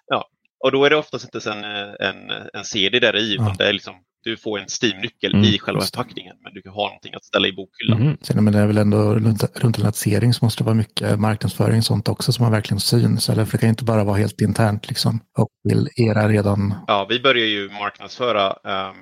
[0.08, 0.28] Ja.
[0.64, 1.64] Och då är det oftast inte en,
[2.00, 3.96] en, en CD där i, utan det är liksom,
[4.28, 7.48] du får en Steam-nyckel Mm, i själva förpackningen, men du kan ha någonting att ställa
[7.48, 8.02] i bokhyllan.
[8.04, 8.18] Mhm.
[8.22, 11.20] Sen, men det är väl ändå runt, runt en lansering så måste det vara mycket
[11.20, 13.30] marknadsföring och sånt också som man verkligen syns.
[13.30, 15.20] Eller för det kan ju inte bara vara helt internt liksom.
[15.38, 16.74] Och till era redan...
[16.88, 18.96] Ja, vi börjar ju marknadsföra ehm,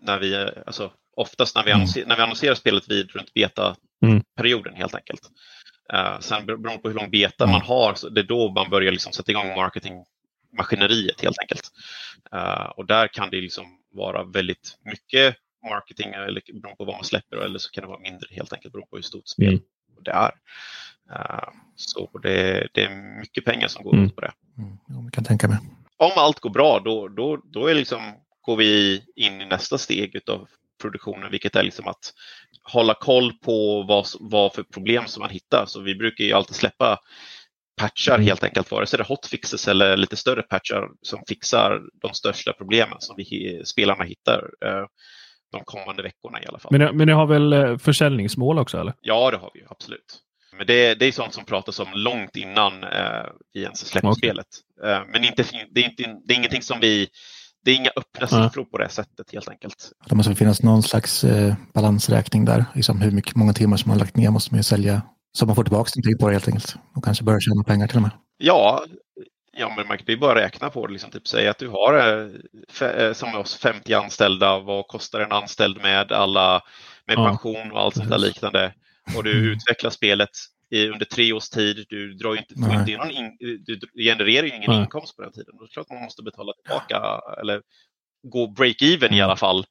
[0.00, 1.86] när vi, alltså, oftast när vi, Mm.
[2.06, 3.48] när vi annonserar spelet vid runt Mm.
[3.48, 5.20] beta-perioden helt enkelt.
[5.94, 7.52] Uh, sen beroende på hur lång beta Mm.
[7.52, 11.62] man har, så det är då man börjar liksom sätta igång marketingmaskineriet helt enkelt.
[12.32, 15.36] Eh, och där kan det liksom vara väldigt mycket
[15.70, 18.72] marketing eller beroende på vad man släpper eller så kan det vara mindre helt enkelt
[18.72, 19.62] beroende på hur stort spel Mm.
[20.04, 20.32] det är.
[21.10, 24.06] Eh, så det, det är mycket pengar som går Mm.
[24.06, 25.58] åt på det Mm, jag kan tänka mig.
[25.96, 28.00] om allt går bra, då, då, då är liksom,
[28.40, 30.48] går vi in i nästa steg av
[30.82, 32.12] produktionen, vilket är liksom att
[32.62, 35.64] hålla koll på vad, vad för problem som man hittar.
[35.66, 36.98] Så vi brukar ju alltid släppa
[37.76, 42.14] patchar helt enkelt, vare sig det är hotfixes eller lite större patchar som fixar de
[42.14, 44.84] största problemen som vi, spelarna hittar eh,
[45.52, 46.72] de kommande veckorna i alla fall.
[46.72, 48.94] Men, ni- men ni har väl eh, försäljningsmål också eller?
[49.00, 50.18] Ja, det har vi ju absolut.
[50.56, 54.18] Men det, det är sånt som pratas om långt innan eh, vi ens släpper Okej.
[54.18, 54.46] spelet.
[54.84, 57.08] Eh, men inte, det, är inte, det är ingenting som vi...
[57.64, 59.92] Det är inga öppna siffror på det sättet helt enkelt.
[60.08, 62.64] Det måste finnas någon slags eh, balansräkning där.
[62.74, 65.02] Liksom hur mycket, många timmar som man har lagt ner måste man ju sälja.
[65.32, 66.76] Så man får tillbaka någonting på det helt enkelt.
[66.96, 68.10] Och kanske börjar tjäna pengar till och med.
[68.38, 68.84] Ja,
[69.56, 70.92] ja men man kan ju bara räkna på det.
[70.92, 71.94] Liksom, typ säga att du har
[72.80, 74.58] eh, eh, som oss 50 anställda.
[74.58, 76.62] Vad kostar en anställd med alla
[77.06, 78.74] med Ja, pension och allt sånt där liknande.
[79.16, 79.52] Och du Mm.
[79.52, 80.28] utvecklar spelet
[80.70, 81.86] i, under tre års tid.
[81.88, 84.80] Du, drar inte, får inte in någon in, du genererar ju ingen Nej.
[84.80, 85.54] inkomst på den tiden.
[85.58, 87.62] Då är det klart man måste betala tillbaka eller
[88.32, 89.24] gå break-even i Mm.
[89.24, 89.64] alla fall.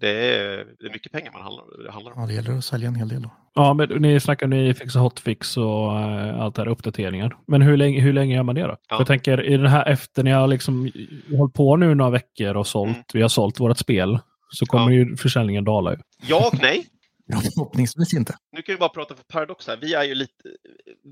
[0.00, 2.20] Det är, det är mycket pengar man handlar, det handlar om.
[2.20, 3.30] Ja, det gäller att sälja en hel del då.
[3.54, 7.36] Ja, men ni snackar ni fixar hotfix och eh, allt det här uppdateringar.
[7.46, 8.76] Men hur länge, hur länge gör man det då?
[8.88, 8.96] Ja.
[8.98, 10.92] Jag tänker i den här efter ni har liksom
[11.38, 13.02] hållit på nu några veckor och sålt, Mm.
[13.12, 14.18] vi har sålt vårt spel,
[14.50, 15.92] så kommer ju försäljningen dala.
[15.92, 15.98] Ju.
[16.28, 16.86] Ja och nej.
[17.26, 18.34] Ja, förhoppningsvis inte.
[18.56, 19.76] nu kan vi bara prata för Paradox här.
[19.80, 20.32] Vi är ju lite,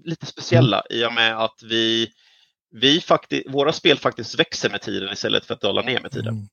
[0.04, 2.08] lite speciella i och med att vi,
[2.70, 6.34] vi fakti, våra spel faktiskt växer med tiden istället för att dala ner med tiden.
[6.34, 6.48] Mm.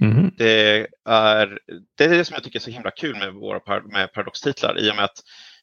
[0.00, 0.30] Mhm.
[0.38, 1.58] det, är,
[1.98, 4.90] det är det som jag tycker är så himla kul med våra med Paradox-titlar i
[4.90, 5.18] och med att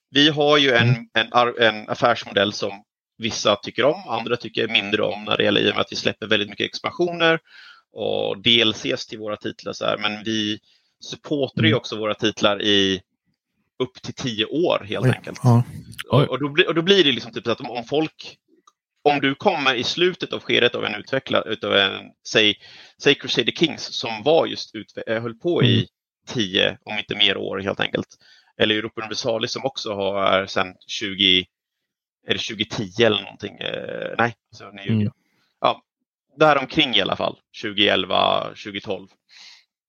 [0.10, 2.72] vi har ju en, en, ar- en affärsmodell som
[3.18, 5.96] vissa tycker om, andra tycker mindre om när det gäller i och med att vi
[5.96, 7.40] släpper väldigt mycket expansioner
[7.94, 9.74] och DLCs till våra titlar.
[9.74, 10.60] Så här, men vi
[11.00, 11.78] supportar ju Mm.
[11.78, 13.02] också våra titlar i
[13.84, 15.40] upp till tio år helt Oj, enkelt.
[15.44, 15.64] Ja.
[16.12, 18.38] Och, och, då, blir- och då blir det liksom typ att om, om folk
[19.06, 22.56] om du kommer i slutet av skedet av en utvecklare, utav en, säg,
[23.04, 25.88] säg Crusader Kings som var just utve- eh, höll på i Mm.
[26.28, 28.08] tio, om inte mer år helt enkelt.
[28.58, 31.46] eller Europa Universalis som också har sedan 20,
[32.28, 33.58] är det 2010 eller någonting?
[33.58, 35.12] Eh, nej, så nu mm.
[35.62, 35.82] ja,
[36.38, 39.08] däromkring i alla fall, 2011, 2012.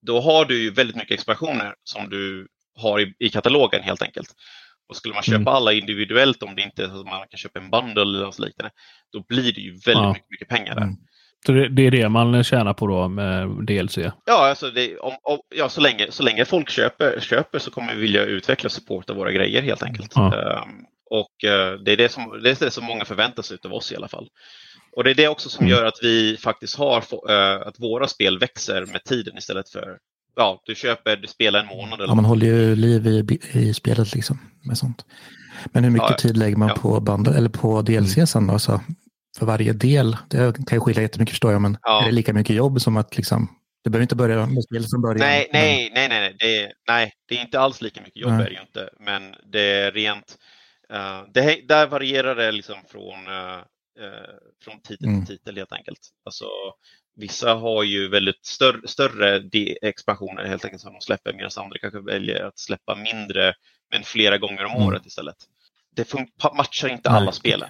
[0.03, 4.29] Då har du ju väldigt mycket expansioner som du har i, i katalogen helt enkelt.
[4.89, 5.49] Och skulle man köpa mm.
[5.49, 8.39] alla individuellt om det inte är så att man kan köpa en bundle eller något
[8.39, 8.71] liknande,
[9.13, 10.13] då blir det ju väldigt ja.
[10.13, 10.83] mycket, mycket, pengar där.
[10.83, 10.97] Mm.
[11.47, 13.99] Så det, det, är det man tjänar på då med DLC?
[13.99, 17.95] Ja, alltså det, om, om, ja så, länge, så länge folk köper, köper så kommer
[17.95, 20.13] vi vilja utveckla support av våra grejer helt enkelt.
[20.15, 20.63] Ja.
[20.65, 23.73] Um, och uh, det är det, som, det är det som många förväntar sig av
[23.73, 24.29] oss i alla fall.
[24.97, 25.77] Och det är det också som mm.
[25.77, 26.99] gör att vi faktiskt har,
[27.31, 29.99] uh, att våra spel växer med tiden istället för
[30.37, 32.01] ja, du köper, du spelar en månad.
[32.01, 35.05] Eller ja, man håller ju liv i, i spelet liksom med sånt.
[35.73, 36.75] Men hur mycket ja, tid lägger man ja.
[36.75, 38.27] på, band, eller på DLC mm.
[38.27, 38.59] sen då?
[38.59, 38.81] Så
[39.39, 42.03] för varje del, det kan ju skilja jättemycket förstår jag, men ja.
[42.03, 43.49] är det lika mycket jobb som att liksom,
[43.85, 45.19] det behöver inte börja med spel från början?
[45.19, 48.33] Nej, nej, nej, nej, nej, det är, nej, det är inte alls lika mycket jobb
[48.33, 48.41] nej.
[48.41, 50.37] är det ju inte, men det är rent,
[50.93, 53.59] uh, det, där varierar det liksom från, uh,
[54.01, 55.27] uh, från titel mm.
[55.27, 56.01] till titel helt enkelt.
[56.25, 56.47] Alltså,
[57.17, 59.51] vissa har ju väldigt större, större
[59.83, 63.55] expansioner helt enkelt som de släpper medan andra kanske väljer att släppa mindre
[63.91, 64.87] men flera gånger om mm.
[64.87, 65.37] året istället
[65.97, 66.15] det
[66.57, 67.69] matchar inte alla spelen.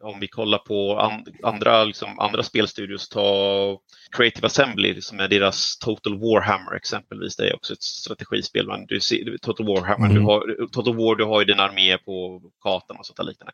[0.00, 0.98] Om vi kollar på
[1.42, 3.78] andra, liksom, andra spelstudios, ta
[4.16, 7.36] Creative Assembly som är deras Total Warhammer exempelvis.
[7.36, 8.66] Det är också ett strategispel.
[8.66, 10.14] Men du ser, Total Warhammer, mm.
[10.14, 13.52] du har, Total War, du har ju din armé på kartan och sånt liknande.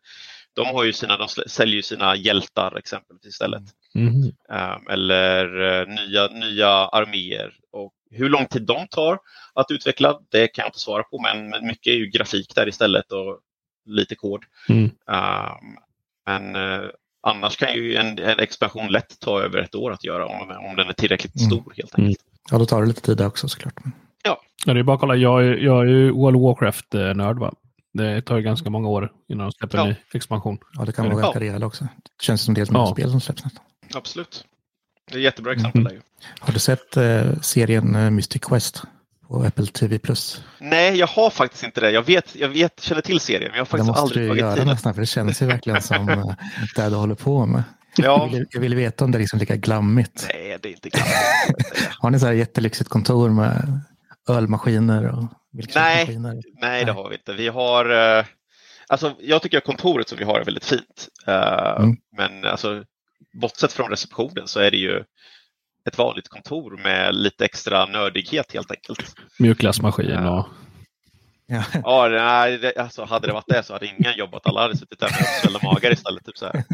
[0.57, 3.63] De, har ju sina, de säljer ju sina hjältar exempelvis istället.
[3.95, 4.15] Mm.
[4.15, 7.53] Um, eller uh, nya, nya arméer.
[7.73, 9.19] Och hur lång tid de tar
[9.55, 12.69] att utveckla, det kan jag inte svara på, men, men mycket är ju grafik där
[12.69, 13.41] istället och
[13.85, 14.45] lite kod.
[14.69, 14.85] Mm.
[14.85, 15.77] Um,
[16.27, 16.91] men uh,
[17.23, 20.77] annars kan ju en, en, expansion lätt ta över ett år att göra om, om
[20.77, 21.51] den är tillräckligt mm.
[21.51, 21.99] stor helt enkelt.
[21.99, 22.15] Mm.
[22.51, 23.75] Ja, då tar det lite tid där också såklart.
[24.23, 24.41] Ja.
[24.67, 25.17] ja, det är bara att kolla.
[25.17, 27.39] Jag är, jag är ju World of Warcraft-nörd.
[27.39, 27.55] Va?
[27.93, 29.85] Det tar ju ganska många år innan de släpper ja.
[29.85, 30.59] en ny expansion.
[30.73, 31.47] Ja, det kan vara ganska ja.
[31.47, 31.85] rejäl också.
[31.85, 32.87] Det känns som det är ett ja.
[32.87, 33.65] spel som släpps nästan.
[33.95, 34.45] Absolut.
[35.11, 35.85] Det är ett jättebra exempel mm.
[35.85, 36.03] där ju.
[36.41, 38.83] Har du sett eh, serien eh, Mystic Quest?
[39.31, 39.99] På Apple TV+.
[40.59, 41.91] Nej, jag har faktiskt inte det.
[41.91, 44.95] Jag, vet, jag vet, känner till serien, men jag har faktiskt aldrig tagit göra nästan,
[44.95, 46.35] för det känns ju verkligen som eh,
[46.77, 47.63] det du håller på med.
[47.97, 48.05] Ja.
[48.05, 50.29] Jag, vill, jag vill veta om det är liksom lika glammigt.
[50.33, 51.89] Nej, det är inte glammigt.
[51.99, 53.81] har ni så här jättelyxigt kontor med
[54.29, 55.25] ölmaskiner och
[55.75, 56.19] nej,
[56.61, 57.33] nej, det har vi inte.
[57.33, 58.25] Vi har, uh,
[58.87, 61.09] alltså, jag tycker att kontoret som vi har är väldigt fint.
[61.29, 61.97] Uh, mm.
[62.17, 62.85] Men alltså,
[63.41, 65.05] bortsett från receptionen så är det ju
[65.89, 69.15] ett vanligt kontor med lite extra nördighet helt enkelt.
[69.39, 70.47] Mjukglassmaskin och...
[71.47, 74.47] Ja, ja nej, det, alltså, hade det varit det så hade ingen jobbat.
[74.47, 76.25] Alla hade suttit där med uppsvällda magar istället.
[76.25, 76.65] Typ så här.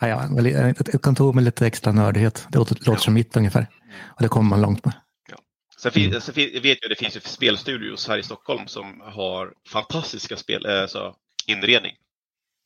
[0.08, 2.46] ja, ja, ett kontor med lite extra nördighet.
[2.50, 3.66] Det låter, låter som mitt ungefär.
[4.04, 4.94] Och det kommer man långt med.
[5.30, 5.36] Ja.
[5.82, 6.20] Sen, fin, mm.
[6.20, 10.66] sen vet jag att det finns ju spelstudios här i Stockholm som har fantastiska spel,
[10.66, 11.14] alltså,
[11.46, 11.92] inredning.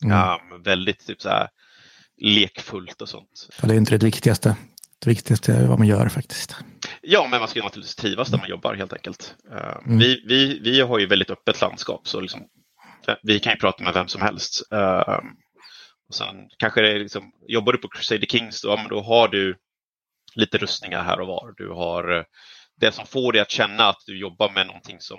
[0.04, 0.18] Mm.
[0.18, 1.48] Um, väldigt typ så här,
[2.22, 3.48] lekfullt och sånt.
[3.52, 4.56] För det är inte det viktigaste
[4.98, 6.56] det viktigaste är vad man gör faktiskt.
[7.02, 9.34] Ja, men man ska naturligtvis trivas där man jobbar helt enkelt.
[9.52, 9.98] Eh, mm.
[9.98, 12.40] Vi, vi, vi har ju väldigt öppet landskap så liksom,
[13.22, 14.62] vi kan ju prata med vem som helst.
[14.72, 15.18] Uh,
[16.08, 19.56] och sen kanske det är liksom, jobbar du på Crusader Kings då, då har du
[20.34, 21.54] lite rustningar här och var.
[21.56, 22.24] Du har eh,
[22.80, 25.18] det som får dig att känna att du jobbar med någonting som,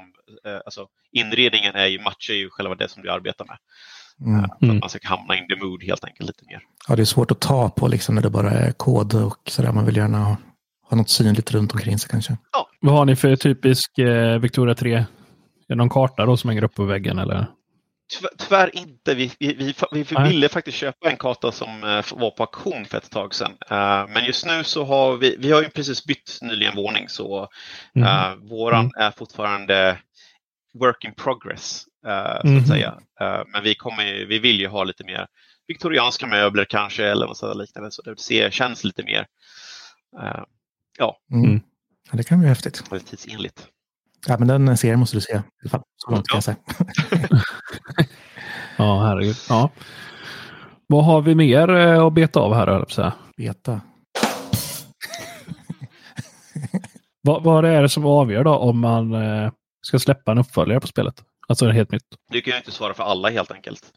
[0.65, 3.57] alltså inredningen är ju, matchar ju själva det som du arbetar med.
[4.25, 4.39] Mm.
[4.39, 4.79] För att mm.
[4.79, 6.59] man ska hamna in the mood helt enkelt lite mer.
[6.87, 9.71] Ja, det är svårt att ta på liksom när det bara är kod och sådär.
[9.71, 10.37] Man vill gärna ha,
[10.89, 12.37] ha något synligt runt omkring sig kanske.
[12.51, 12.69] Ja.
[12.81, 14.95] Vad har ni för typisk eh, Victoria 3?
[14.95, 15.05] Är
[15.67, 17.47] det någon karta då som hänger upp på väggen eller?
[18.37, 19.15] Tyvärr inte.
[19.15, 22.97] Vi, vi, vi, vi ville faktiskt köpa en karta som uh, var på auktion för
[22.97, 23.51] ett tag sedan.
[23.51, 27.47] Uh, men just nu så har vi, vi har ju precis bytt nyligen våning så
[27.95, 28.47] mm.
[28.47, 28.91] våran mm.
[28.97, 29.97] är fortfarande
[30.73, 31.85] work in progress.
[32.07, 32.57] Uh, så mm.
[32.57, 32.65] att mhm.
[32.65, 32.89] säga.
[33.21, 35.27] Uh, men vi, kommer, vi vill ju ha lite mer
[35.67, 39.25] viktorianska möbler kanske eller något liknande så det ser, känns lite mer
[40.21, 40.43] uh,
[40.97, 41.17] ja.
[41.31, 41.61] Mm.
[42.11, 42.17] ja.
[42.17, 42.91] Det kan bli häftigt.
[42.91, 43.67] Lite tidsenligt.
[44.27, 45.41] Ja, men den serien måste du se.
[45.97, 46.57] Så långt kan jag säga.
[48.77, 49.35] ja, herregud.
[49.49, 49.69] Ja.
[50.87, 53.81] Vad har vi mer att beta av här, så Beta?
[57.21, 59.13] vad, vad är det som avgör då om man
[59.81, 61.23] ska släppa en uppföljare på spelet?
[61.47, 62.03] Alltså helt nytt.
[62.31, 63.93] Det kan jag inte svara för alla helt enkelt.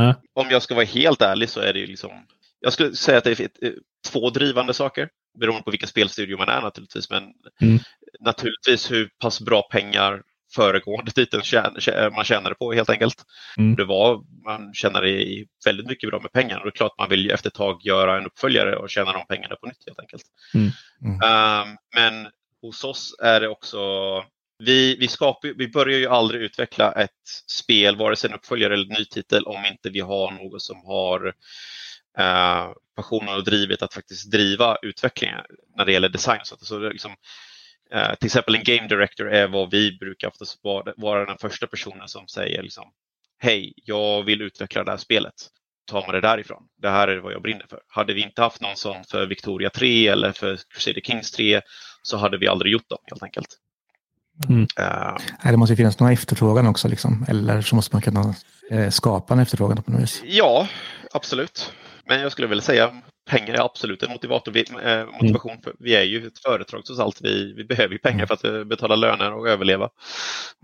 [0.00, 0.12] Äh.
[0.34, 2.10] Om jag ska vara helt ärlig så är det ju liksom,
[2.60, 3.72] jag skulle säga att det är eh,
[4.08, 7.10] två drivande saker beroende på vilken spelstudio man är naturligtvis.
[7.10, 7.22] Men
[7.60, 7.78] mm.
[8.20, 10.22] naturligtvis hur pass bra pengar
[10.54, 11.42] föregående titeln
[12.14, 13.24] man tjänade på helt enkelt.
[13.58, 13.76] Mm.
[13.76, 15.26] Det var, man tjänade
[15.64, 18.18] väldigt mycket bra med pengar och det är klart man vill efter ett tag göra
[18.18, 20.22] en uppföljare och tjäna de pengarna på nytt helt enkelt.
[20.54, 20.70] Mm.
[21.04, 21.14] Mm.
[21.14, 22.28] Um, men
[22.62, 23.78] hos oss är det också
[24.58, 27.10] vi, vi, skapar, vi börjar ju aldrig utveckla ett
[27.46, 30.84] spel, vare sig en uppföljare eller en ny titel, om inte vi har något som
[30.84, 31.34] har
[32.18, 35.40] eh, passionen och drivet att faktiskt driva utvecklingen
[35.76, 36.40] när det gäller design.
[36.44, 37.14] Så det liksom,
[37.90, 41.66] eh, till exempel en game director är vad vi brukar oftast vara, vara den första
[41.66, 42.92] personen som säger liksom,
[43.38, 45.34] Hej, jag vill utveckla det här spelet.
[45.86, 46.62] Tar man det därifrån.
[46.82, 47.80] Det här är vad jag brinner för.
[47.88, 51.60] Hade vi inte haft någon sån för Victoria 3 eller för Crusader Kings 3
[52.02, 53.58] så hade vi aldrig gjort dem helt enkelt.
[54.48, 54.60] Mm.
[54.62, 57.26] Uh, det måste finnas någon efterfrågan också, liksom.
[57.28, 58.34] eller så måste man kunna
[58.70, 60.22] eh, skapa en efterfrågan på något vis.
[60.24, 60.68] Ja,
[61.12, 61.72] absolut.
[62.08, 62.92] Men jag skulle vilja säga
[63.30, 65.50] pengar är absolut en motivator, eh, motivation.
[65.50, 65.62] Mm.
[65.62, 67.20] För vi är ju ett företag trots allt.
[67.22, 69.88] Vi, vi behöver ju pengar för att eh, betala löner och överleva.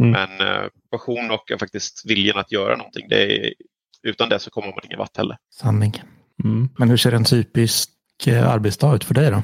[0.01, 0.11] Mm.
[0.12, 3.53] Men eh, passion och faktiskt viljan att göra någonting, det är,
[4.03, 5.37] utan det så kommer man ingen vart heller.
[5.55, 6.03] Sanning.
[6.45, 6.68] Mm.
[6.79, 7.91] Men hur ser en typisk
[8.27, 9.43] arbetsdag ut för dig då?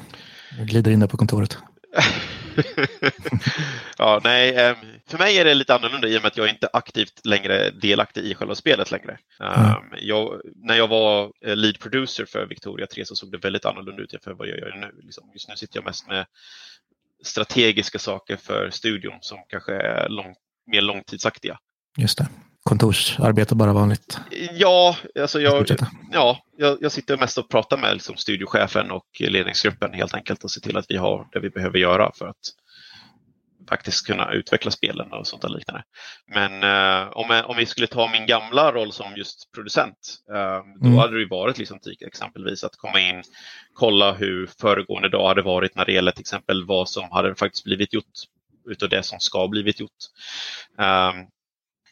[0.57, 1.57] Jag glider in där på kontoret.
[3.97, 4.75] ja, nej, ehm,
[5.07, 8.23] för mig är det lite annorlunda i och med att jag inte aktivt längre delaktig
[8.23, 9.17] i själva spelet längre.
[9.39, 9.83] Mm.
[10.01, 14.01] Jag, när jag var eh, lead producer för Victoria 3 så såg det väldigt annorlunda
[14.01, 15.01] ut för vad jag gör nu.
[15.03, 16.25] Liksom, just nu sitter jag mest med
[17.23, 20.35] strategiska saker för studion som kanske är lång,
[20.71, 21.59] mer långtidsaktiga.
[21.97, 22.27] Just det.
[22.67, 24.19] Kontorsarbete bara vanligt?
[24.51, 25.65] Ja, alltså jag,
[26.11, 30.51] ja jag, jag sitter mest och pratar med liksom studiochefen och ledningsgruppen helt enkelt och
[30.51, 32.37] ser till att vi har det vi behöver göra för att
[33.69, 35.83] faktiskt kunna utveckla spelen och sånt där liknande.
[36.33, 40.87] Men eh, om, om vi skulle ta min gamla roll som just producent, eh, då
[40.87, 40.97] mm.
[40.97, 43.23] hade det varit liksom, exempelvis att komma in,
[43.73, 47.63] kolla hur föregående dag hade varit när det gäller till exempel vad som hade faktiskt
[47.63, 48.13] blivit gjort
[48.69, 49.91] utav det som ska blivit gjort.
[50.79, 51.13] Eh,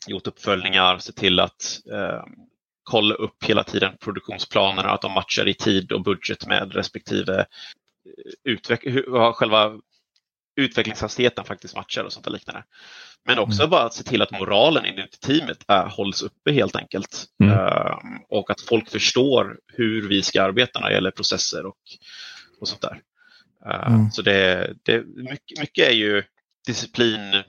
[0.07, 2.23] gjort uppföljningar, se till att eh,
[2.83, 7.45] kolla upp hela tiden produktionsplanerna, att de matchar i tid och budget med respektive eh,
[8.51, 9.79] utveck- hur, själva
[10.55, 12.63] utvecklingshastigheten faktiskt matchar och sånt där liknande.
[13.25, 13.69] Men också mm.
[13.69, 17.25] bara att se till att moralen inom teamet är, hålls uppe helt enkelt.
[17.43, 17.57] Mm.
[17.57, 17.97] Uh,
[18.29, 21.77] och att folk förstår hur vi ska arbeta när det gäller processer och,
[22.59, 23.01] och sånt där.
[23.65, 24.11] Uh, mm.
[24.11, 26.23] Så det, det, mycket, mycket är ju
[26.67, 27.43] disciplin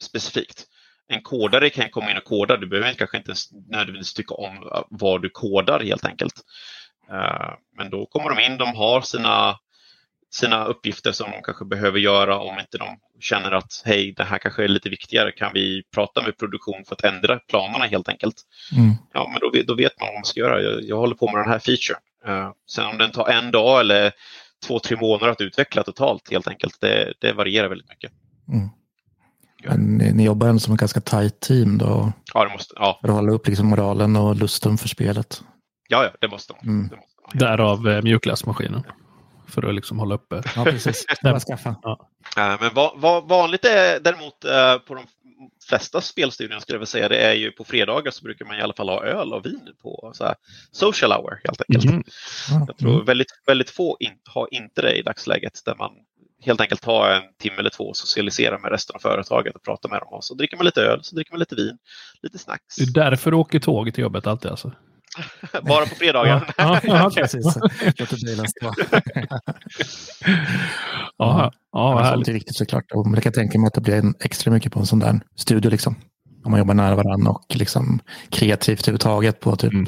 [0.00, 0.66] specifikt.
[1.08, 3.34] En kodare kan komma in och koda, du behöver kanske inte
[3.70, 6.34] nödvändigtvis tycka om vad du kodar helt enkelt.
[7.10, 9.58] Uh, men då kommer de in, de har sina
[10.30, 14.38] sina uppgifter som de kanske behöver göra om inte de känner att hej, det här
[14.38, 15.32] kanske är lite viktigare.
[15.32, 18.42] Kan vi prata med produktion för att ändra planerna helt enkelt?
[18.76, 18.94] Mm.
[19.12, 20.62] Ja, men då, då, vet man vad man ska göra.
[20.62, 22.00] Jag, jag håller på med den här featuren.
[22.28, 24.12] Uh, sen om den tar en dag eller
[24.66, 28.12] två, tre månader att utveckla totalt helt enkelt, det, det varierar väldigt mycket.
[28.48, 28.68] Mm.
[29.64, 32.12] Men ni, ni jobbar ändå som ett ganska tajt team då?
[32.34, 32.98] Ja, det måste, ja.
[33.00, 35.42] För att hålla upp liksom moralen och lusten för spelet?
[35.88, 36.68] Ja, ja det måste de.
[36.68, 36.90] Mm.
[37.32, 38.82] Därav eh, mjukläsmaskinen
[39.48, 40.42] för att liksom hålla uppe.
[40.56, 41.04] Ja, precis.
[41.22, 41.76] Bara skaffa.
[41.82, 42.08] Ja.
[42.60, 45.06] Men vad, vad vanligt är däremot eh, på de
[45.68, 48.62] flesta spelstudierna skulle jag vilja säga, det är ju på fredagar så brukar man i
[48.62, 50.34] alla fall ha öl och vin på så här,
[50.72, 51.84] social hour helt enkelt.
[51.84, 52.04] Mm.
[52.68, 55.90] Jag tror väldigt, väldigt få in, har inte det i dagsläget där man
[56.44, 59.88] helt enkelt tar en timme eller två och socialiserar med resten av företaget och pratar
[59.88, 60.08] med dem.
[60.10, 61.78] Och så dricker man lite öl, så dricker man lite vin,
[62.22, 62.76] lite snacks.
[62.76, 64.72] Det är därför du åker tåg till jobbet alltid alltså?
[65.62, 66.54] Bara på fredagar.
[66.56, 67.56] ja, ja, precis.
[67.98, 68.74] Låter bilen stå.
[71.16, 72.92] ja, ja, det är viktigt såklart.
[72.92, 75.70] Och jag kan tänka mig att det blir extra mycket på en sån där studio.
[75.70, 75.96] Liksom.
[76.44, 79.86] Om man jobbar nära varandra och liksom kreativt överhuvudtaget på typ mm.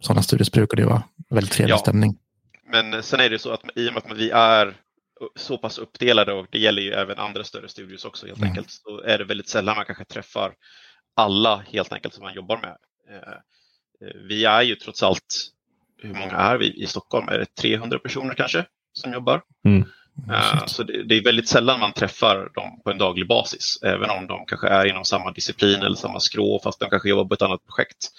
[0.00, 1.78] sådana studios brukar det vara väldigt trevlig ja.
[1.78, 2.16] stämning.
[2.70, 4.74] Men sen är det så att i och med att vi är
[5.36, 8.48] så pass uppdelade och det gäller ju även andra större studios också helt mm.
[8.48, 10.54] enkelt, så är det väldigt sällan man kanske träffar
[11.14, 12.76] alla helt enkelt som man jobbar med.
[13.16, 13.38] Eh,
[14.00, 15.50] Eh, vi är ju trots allt,
[16.02, 17.28] hur många är vi i Stockholm?
[17.28, 19.42] Är det 300 personer kanske som jobbar?
[19.64, 19.88] Mm.
[20.30, 24.10] Uh, så det, det, är väldigt sällan man träffar dem på en daglig basis, även
[24.10, 27.34] om de kanske är inom samma disciplin eller samma skrå, fast de kanske jobbar på
[27.34, 28.10] ett annat projekt.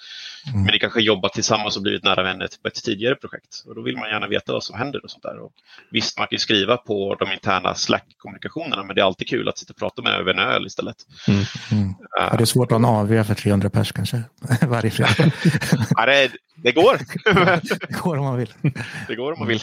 [0.46, 0.62] Mm.
[0.62, 3.64] Men de kanske jobbat tillsammans och blivit nära vänner på ett tidigare projekt.
[3.66, 5.38] Och då vill man gärna veta vad som händer och sånt där.
[5.38, 5.52] Och
[5.90, 9.72] visst, man kan skriva på de interna Slack-kommunikationerna, men det är alltid kul att sitta
[9.72, 10.96] och prata med över en öl istället.
[11.28, 11.44] Mm.
[11.72, 11.88] Mm.
[11.88, 14.22] Uh, ja, det är svårt att ha en AV för 300 pers kanske,
[14.66, 15.32] varje fredag.
[15.96, 16.98] ja, det, det går.
[17.88, 18.52] det går om man vill.
[19.08, 19.62] Det går om man vill.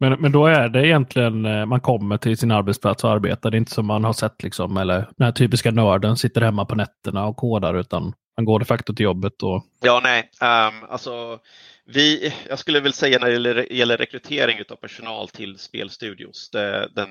[0.00, 3.50] Men, men då är det egentligen, eh, man kommer till sin arbetsplats och arbetar.
[3.50, 6.64] Det är inte som man har sett, liksom, eller den här typiska nörden sitter hemma
[6.64, 9.42] på nätterna och kodar, utan man går de facto till jobbet.
[9.42, 9.64] Och...
[9.80, 10.30] Ja, nej.
[10.40, 11.38] Um, alltså,
[11.86, 16.88] vi, jag skulle väl säga när det gäller, gäller rekrytering av personal till spelstudios, det,
[16.94, 17.08] den,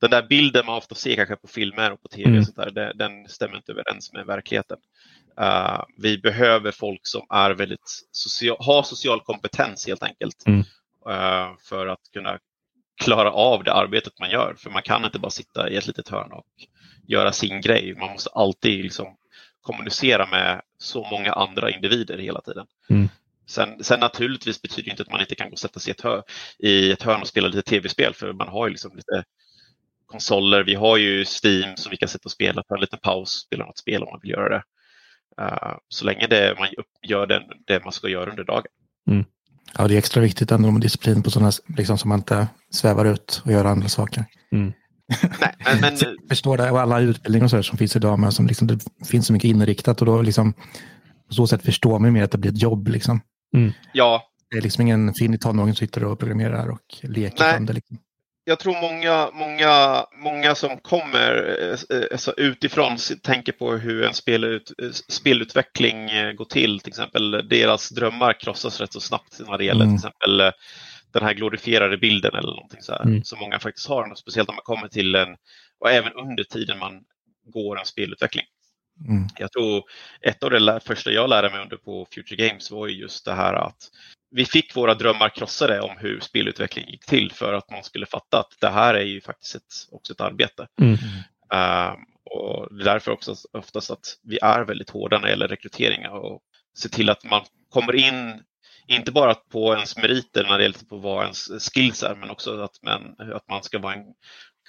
[0.00, 2.38] den där bilden man ofta ser kanske på filmer och på tv, mm.
[2.38, 4.78] och sånt där, det, den stämmer inte överens med verkligheten.
[5.40, 10.46] Uh, vi behöver folk som är väldigt social, har social kompetens helt enkelt.
[10.46, 10.64] Mm.
[11.08, 12.38] Uh, för att kunna
[13.02, 14.54] klara av det arbetet man gör.
[14.58, 16.46] För man kan inte bara sitta i ett litet hörn och
[17.08, 17.94] göra sin grej.
[17.98, 19.16] Man måste alltid liksom
[19.60, 22.66] kommunicera med så många andra individer hela tiden.
[22.90, 23.08] Mm.
[23.46, 25.92] Sen, sen naturligtvis betyder det inte att man inte kan gå och sätta sig i
[25.92, 26.22] ett, hör,
[26.58, 29.24] i ett hörn och spela lite tv-spel för man har ju liksom lite
[30.06, 30.64] konsoler.
[30.64, 33.64] Vi har ju Steam som vi kan sitta och spela på en liten paus, spela
[33.64, 34.62] något spel om man vill göra det.
[35.42, 36.68] Uh, så länge det, man
[37.02, 38.72] gör den, det man ska göra under dagen.
[39.10, 39.24] Mm.
[39.78, 43.04] Ja, det är extra viktigt ändå med disciplin på sådana, liksom, så man inte svävar
[43.04, 44.24] ut och gör andra saker.
[44.52, 44.72] Mm.
[45.40, 45.92] Nej, men, men...
[46.00, 48.78] Jag förstår det, och alla utbildningar och så som finns idag, men som liksom, det
[49.06, 50.52] finns så mycket inriktat och då liksom,
[51.28, 52.88] på så sätt förstår man mer att det blir ett jobb.
[52.88, 53.20] Liksom.
[53.56, 53.72] Mm.
[53.92, 54.22] Ja.
[54.50, 57.66] Det är liksom ingen fin tonåring som sitter och programmerar och leker Nej.
[57.66, 57.72] det.
[57.72, 57.98] Liksom.
[58.48, 61.56] Jag tror många, många, många som kommer
[61.90, 64.72] eh, alltså utifrån tänker på hur en spelut,
[65.08, 66.80] spelutveckling eh, går till.
[66.80, 69.96] Till exempel deras drömmar krossas rätt så snabbt när det gäller Mm.
[69.98, 70.50] till exempel eh,
[71.12, 73.24] den här glorifierade bilden eller någonting så här, Mm.
[73.24, 74.14] som många faktiskt har.
[74.14, 75.36] Speciellt när man kommer till en,
[75.80, 77.02] och även under tiden man
[77.44, 78.44] går en spelutveckling.
[79.08, 79.28] Mm.
[79.38, 79.82] Jag tror
[80.20, 83.32] ett av det första jag lärde mig under på Future Games var ju just det
[83.34, 83.76] här att
[84.30, 88.40] vi fick våra drömmar krossade om hur spelutveckling gick till för att man skulle fatta
[88.40, 90.66] att det här är ju faktiskt ett, också ett arbete.
[90.80, 90.96] Mm.
[91.52, 92.00] Ehm,
[92.30, 96.10] och det är därför också oftast att vi är väldigt hårda när det gäller rekryteringar
[96.10, 96.40] och
[96.78, 98.42] se till att man kommer in,
[98.86, 102.60] inte bara på ens meriter när det gäller på vad ens skills är, men också
[102.60, 104.04] att man, att man ska vara en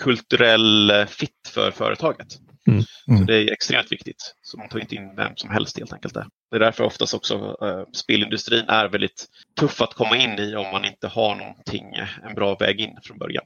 [0.03, 2.27] kulturell eh, fit för företaget.
[2.67, 2.81] Mm.
[2.81, 3.25] Så Mm.
[3.25, 4.35] det är extremt viktigt.
[4.41, 6.13] Så man tar inte in vem som helst helt enkelt.
[6.13, 6.25] Där.
[6.51, 9.25] Det är därför oftast också eh, spelindustrin är väldigt
[9.59, 12.97] tuff att komma in i om man inte har någonting, eh, en bra väg in
[13.03, 13.43] från början.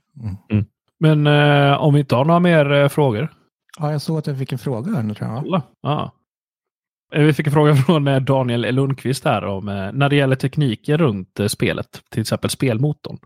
[0.99, 3.33] Men eh, om vi inte har några mer eh, frågor?
[3.79, 5.61] Ja, jag såg att jag fick en fråga här nu tror jag.
[5.81, 6.03] Ja.
[6.03, 6.11] Eh,
[7.11, 10.97] Vi fick en fråga från eh, Daniel Lundqvist här om eh, när det gäller tekniken
[10.97, 13.17] runt eh, spelet, till exempel spelmotorn.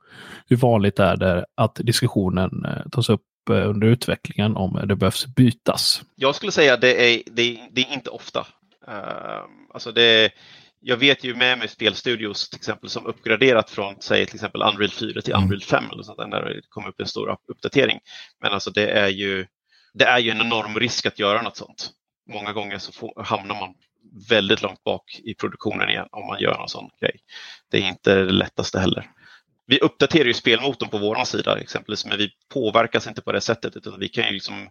[0.48, 5.26] Hur vanligt är det att diskussionen eh, tas upp eh, under utvecklingen om det behövs
[5.26, 6.02] bytas?
[6.16, 8.48] Jag skulle säga att det är, det det är inte ofta.
[8.88, 10.32] Ehm, alltså det,
[10.80, 14.92] jag vet ju med mig spelstudios till exempel som uppgraderat från säg till exempel Unreal
[14.92, 15.44] 4 till Mm.
[15.44, 18.00] Unreal 5 eller sånt där, när det kommer upp en stor upp- uppdatering.
[18.42, 19.46] Men alltså det är ju,
[19.94, 21.90] det är ju en enorm risk att göra något sånt.
[22.28, 23.74] Många gånger så får, hamnar man
[24.30, 27.20] väldigt långt bak i produktionen igen om man gör någon sån grej.
[27.72, 29.12] Det är inte det lättaste heller.
[29.68, 33.76] Vi uppdaterar ju spelmotorn på vår sida exempelvis, men vi påverkas inte på det sättet
[33.76, 34.70] utan vi kan ju liksom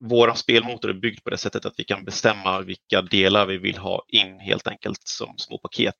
[0.00, 3.78] vår spelmotor är byggd på det sättet att vi kan bestämma vilka delar vi vill
[3.78, 5.94] ha in helt enkelt som små paket.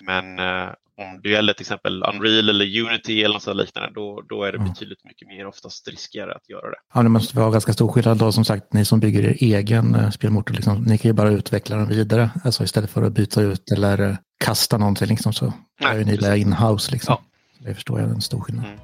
[0.00, 4.44] Men eh, om det gäller till exempel Unreal eller Unity eller något liknande, då, då
[4.44, 6.76] är det betydligt mycket mer oftast riskigare att göra det.
[6.94, 9.94] Ja, det måste vara ganska stor skillnad då som sagt, ni som bygger er egen
[9.94, 13.42] eh, spelmotor, liksom, ni kan ju bara utveckla den vidare, alltså istället för att byta
[13.42, 16.46] ut eller eh, kasta någonting liksom så Nej, är ju ni precis.
[16.46, 17.16] in-house liksom.
[17.18, 17.66] Ja.
[17.68, 18.64] Det förstår jag är en stor skillnad.
[18.64, 18.78] Mm.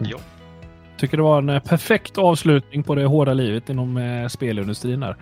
[0.00, 0.18] Jo.
[1.02, 5.16] Tycker det var en eh, perfekt avslutning på det hårda livet inom eh, spelindustrin här.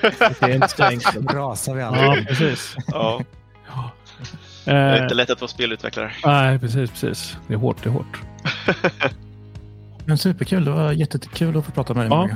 [0.40, 1.32] Det är inte så enkelt.
[1.32, 2.76] Rasar vi Ja, precis.
[2.86, 3.20] Ja,
[4.64, 6.12] det är Eh, inte lätt att vara spelutvecklare.
[6.24, 7.36] nej, precis, precis.
[7.46, 8.20] Det är hårt, det är hårt.
[10.04, 12.28] Men superkul, det var jättekul att få prata med dig Ja.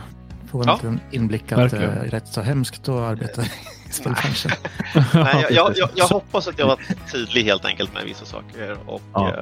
[0.50, 0.74] Få en Ja.
[0.74, 4.50] liten inblick att det är rätt så hemskt att arbeta i spelbranschen.
[5.14, 6.78] Nej, jag, jag, jag, hoppas att jag var
[7.12, 8.76] tydlig helt enkelt med vissa saker.
[8.86, 9.36] Och, Ja.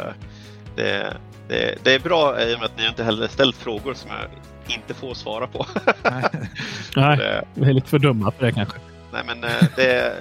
[0.76, 1.16] Det,
[1.48, 4.74] det, det är bra i och med att ni inte heller ställt frågor som jag
[4.74, 5.66] inte får svara på.
[6.96, 8.78] Nej, det, vi är lite för dumma för det kanske.
[9.12, 10.14] nej, men eh, det,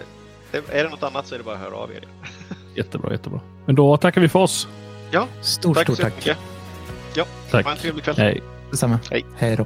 [0.52, 2.04] det, är det något annat så är det bara att höra av er.
[2.76, 3.39] Jättebra, jättebra.
[3.66, 4.68] Men då tackar vi för oss.
[5.12, 6.16] Ja, Stort, tack stort tack.
[6.16, 6.38] mycket.
[7.16, 7.66] Ja, Tack.
[7.66, 8.16] ha en trevlig kväll.
[8.18, 8.41] Hej.
[8.72, 9.00] Detsamma.
[9.12, 9.26] Hej.
[9.38, 9.66] Hej då.